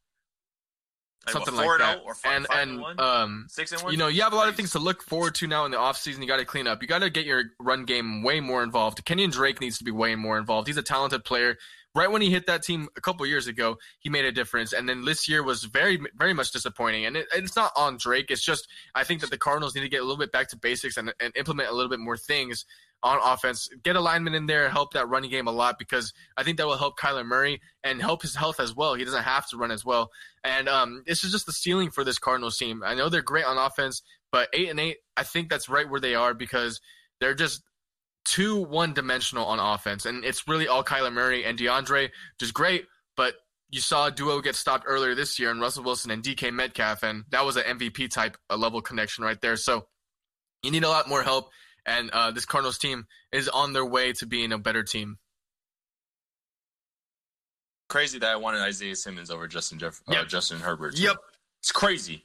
[1.28, 2.02] something like, that.
[2.04, 3.92] Oh five, and five and, and um, six and one.
[3.92, 5.76] You know, you have a lot of things to look forward to now in the
[5.76, 6.20] offseason.
[6.20, 6.82] You got to clean up.
[6.82, 9.04] You got to get your run game way more involved.
[9.04, 10.68] Kenyan Drake needs to be way more involved.
[10.68, 11.58] He's a talented player.
[11.94, 14.72] Right when he hit that team a couple years ago, he made a difference.
[14.72, 17.04] And then this year was very, very much disappointing.
[17.04, 18.30] And it, it's not on Drake.
[18.30, 20.56] It's just I think that the Cardinals need to get a little bit back to
[20.56, 22.64] basics and, and implement a little bit more things
[23.02, 23.68] on offense.
[23.82, 26.76] Get alignment in there, help that running game a lot because I think that will
[26.76, 28.94] help Kyler Murray and help his health as well.
[28.94, 30.10] He doesn't have to run as well.
[30.44, 32.82] And um, this is just the ceiling for this Cardinals team.
[32.84, 36.00] I know they're great on offense, but eight and eight, I think that's right where
[36.00, 36.80] they are because
[37.20, 37.62] they're just
[38.30, 40.06] too one dimensional on offense.
[40.06, 43.34] And it's really all Kyler Murray and DeAndre, which is great, but
[43.70, 47.02] you saw a duo get stopped earlier this year in Russell Wilson and DK Metcalf,
[47.02, 49.56] and that was an MVP type a level connection right there.
[49.56, 49.86] So
[50.62, 51.50] you need a lot more help
[51.86, 55.18] and uh, this Cardinals team is on their way to being a better team.
[57.88, 60.22] Crazy that I wanted Isaiah Simmons over Justin Jeff- yep.
[60.22, 60.96] uh, Justin Herbert.
[60.96, 61.16] Yep,
[61.60, 62.24] it's crazy.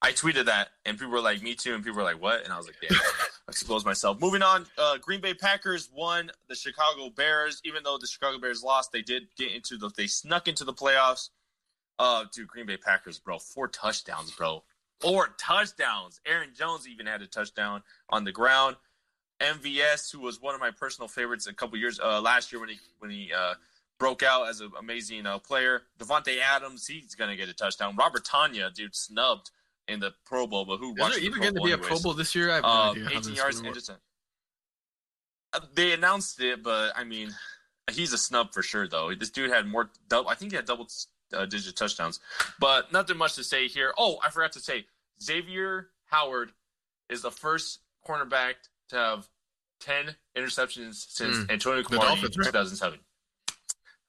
[0.00, 2.52] I tweeted that, and people were like, "Me too," and people were like, "What?" And
[2.52, 2.98] I was like, "Damn,
[3.48, 7.60] exposed myself." Moving on, uh, Green Bay Packers won the Chicago Bears.
[7.64, 9.90] Even though the Chicago Bears lost, they did get into the.
[9.96, 11.30] They snuck into the playoffs.
[11.98, 14.62] Uh, dude, Green Bay Packers, bro, four touchdowns, bro
[15.00, 16.20] four touchdowns.
[16.26, 18.76] Aaron Jones even had a touchdown on the ground.
[19.40, 22.70] MVS, who was one of my personal favorites a couple years uh, last year when
[22.70, 23.54] he when he uh,
[23.98, 25.82] broke out as an amazing uh, player.
[25.98, 27.94] Davante Adams, he's gonna get a touchdown.
[27.96, 29.50] Robert Tonyan, dude, snubbed
[29.88, 30.90] in the Pro Bowl, but who?
[30.90, 31.86] Is there even going to be anyways.
[31.86, 32.50] a Pro Bowl this year?
[32.50, 33.08] I have no uh, idea.
[33.18, 33.90] 18 yards.
[35.52, 37.30] Uh, they announced it, but I mean,
[37.90, 38.88] he's a snub for sure.
[38.88, 39.90] Though this dude had more.
[40.08, 40.88] Double, I think he had double
[41.32, 42.20] uh, digit touchdowns.
[42.58, 43.92] But nothing much to say here.
[43.98, 44.86] Oh, I forgot to say
[45.22, 46.52] Xavier Howard
[47.08, 48.54] is the first cornerback
[48.90, 49.28] to have
[49.80, 51.50] 10 interceptions since mm.
[51.50, 52.98] Antonio Cromartie in 2007.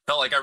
[0.08, 0.42] Felt like I,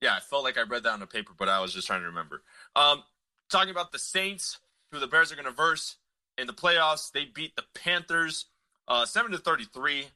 [0.00, 2.00] yeah, I felt like I read that on the paper, but I was just trying
[2.00, 2.42] to remember.
[2.74, 3.02] Um,
[3.50, 4.58] talking about the Saints,
[4.96, 5.96] who the Bears are going to verse
[6.38, 7.12] in the playoffs.
[7.12, 8.46] They beat the Panthers
[8.88, 10.06] uh, 7 to 33.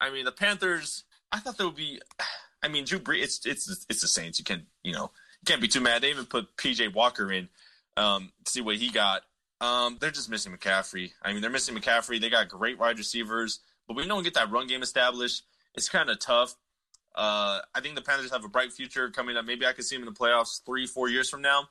[0.00, 2.00] I mean, the Panthers, I thought they would be
[2.62, 4.38] I mean, Drew Brees, it's it's it's the Saints.
[4.38, 5.10] You can't you know
[5.40, 6.02] you can't be too mad.
[6.02, 7.48] They even put PJ Walker in
[7.96, 9.22] um, to see what he got.
[9.60, 11.12] Um, they're just missing McCaffrey.
[11.22, 12.20] I mean, they're missing McCaffrey.
[12.20, 15.44] They got great wide receivers, but we don't get that run game established.
[15.74, 16.56] It's kind of tough.
[17.14, 19.44] Uh, I think the Panthers have a bright future coming up.
[19.46, 21.68] Maybe I could see them in the playoffs three, four years from now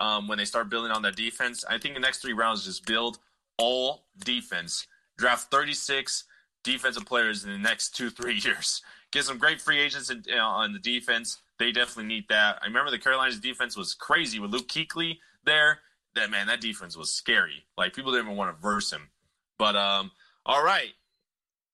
[0.00, 1.64] um, when they start building on their defense.
[1.68, 3.18] I think the next three rounds just build
[3.58, 4.86] all defense.
[5.18, 6.24] Draft 36
[6.64, 8.82] defensive players in the next two, three years.
[9.12, 11.38] Get some great free agents in, on the defense.
[11.58, 12.58] They definitely need that.
[12.62, 15.80] I remember the Carolinas defense was crazy with Luke Kuechly there.
[16.14, 17.66] That man, that defense was scary.
[17.76, 19.10] Like people didn't even want to verse him.
[19.58, 20.10] But um,
[20.46, 20.88] all right.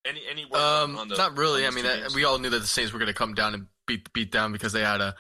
[0.05, 1.67] Any any um, on the, not really.
[1.67, 3.67] I mean, that, we all knew that the Saints were going to come down and
[3.87, 5.15] beat beat down because they had a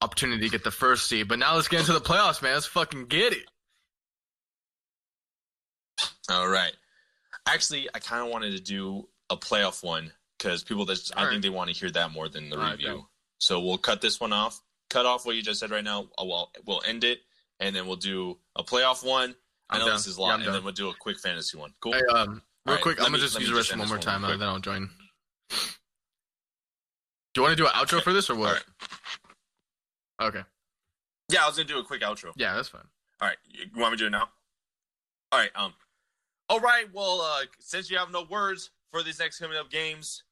[0.00, 1.28] opportunity to get the first seed.
[1.28, 2.54] But now let's get into the playoffs, man.
[2.54, 3.44] Let's fucking get it.
[6.30, 6.72] All right.
[7.46, 11.30] Actually, I kind of wanted to do a playoff one because people that I right.
[11.30, 12.94] think they want to hear that more than the all review.
[12.94, 13.04] Right,
[13.38, 14.60] so we'll cut this one off.
[14.90, 16.08] Cut off what you just said right now.
[16.18, 17.20] Uh, we'll we'll end it,
[17.60, 19.34] and then we'll do a playoff one.
[19.70, 19.96] I I'm know down.
[19.96, 20.54] this is a lot, yeah, and done.
[20.54, 21.72] then we'll do a quick fantasy one.
[21.80, 21.92] Cool.
[21.92, 24.40] Hey, um, real right, quick, I'm gonna just use the rest one more time, and
[24.40, 24.88] then I'll join.
[25.50, 25.56] Do
[27.36, 28.64] you want to do an outro for this or what?
[30.20, 30.42] Okay.
[31.30, 32.32] Yeah, I was gonna do a quick outro.
[32.36, 32.82] Yeah, that's fine.
[33.20, 34.28] All right, you want me to do it now?
[35.30, 35.50] All right.
[35.54, 35.74] Um.
[36.48, 36.86] All right.
[36.92, 40.22] Well, uh, since you have no words for these next coming up games,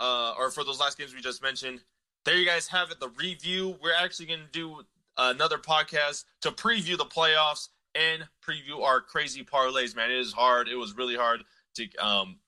[0.00, 1.80] uh, or for those last games we just mentioned,
[2.24, 3.00] there you guys have it.
[3.00, 3.76] The review.
[3.82, 4.82] We're actually gonna do
[5.18, 9.94] another podcast to preview the playoffs and preview our crazy parlays.
[9.94, 10.68] Man, it is hard.
[10.68, 12.38] It was really hard to um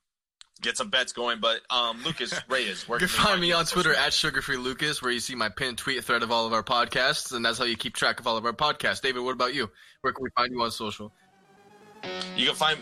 [0.60, 1.40] get some bets going.
[1.40, 5.10] But um, Lucas Reyes, where you can find me on Twitter at SugarFreeLucas, Lucas, where
[5.10, 7.76] you see my pinned tweet thread of all of our podcasts, and that's how you
[7.76, 9.00] keep track of all of our podcasts.
[9.00, 9.70] David, what about you?
[10.02, 11.12] Where can we find you on social?
[12.36, 12.78] You can find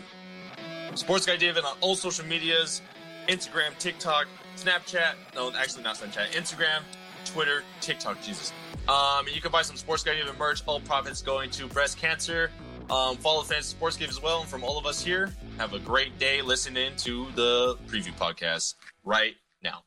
[0.95, 2.81] Sports Guy David on all social medias:
[3.27, 5.13] Instagram, TikTok, Snapchat.
[5.35, 6.31] No, actually not Snapchat.
[6.31, 6.81] Instagram,
[7.25, 8.21] Twitter, TikTok.
[8.21, 8.53] Jesus.
[8.87, 10.61] Um, you can buy some Sports Guy David merch.
[10.65, 12.51] All profits going to breast cancer.
[12.89, 14.41] Um, follow the Fantasy Sports Cave as well.
[14.41, 18.75] And from all of us here, have a great day listening to the preview podcast
[19.03, 19.83] right now.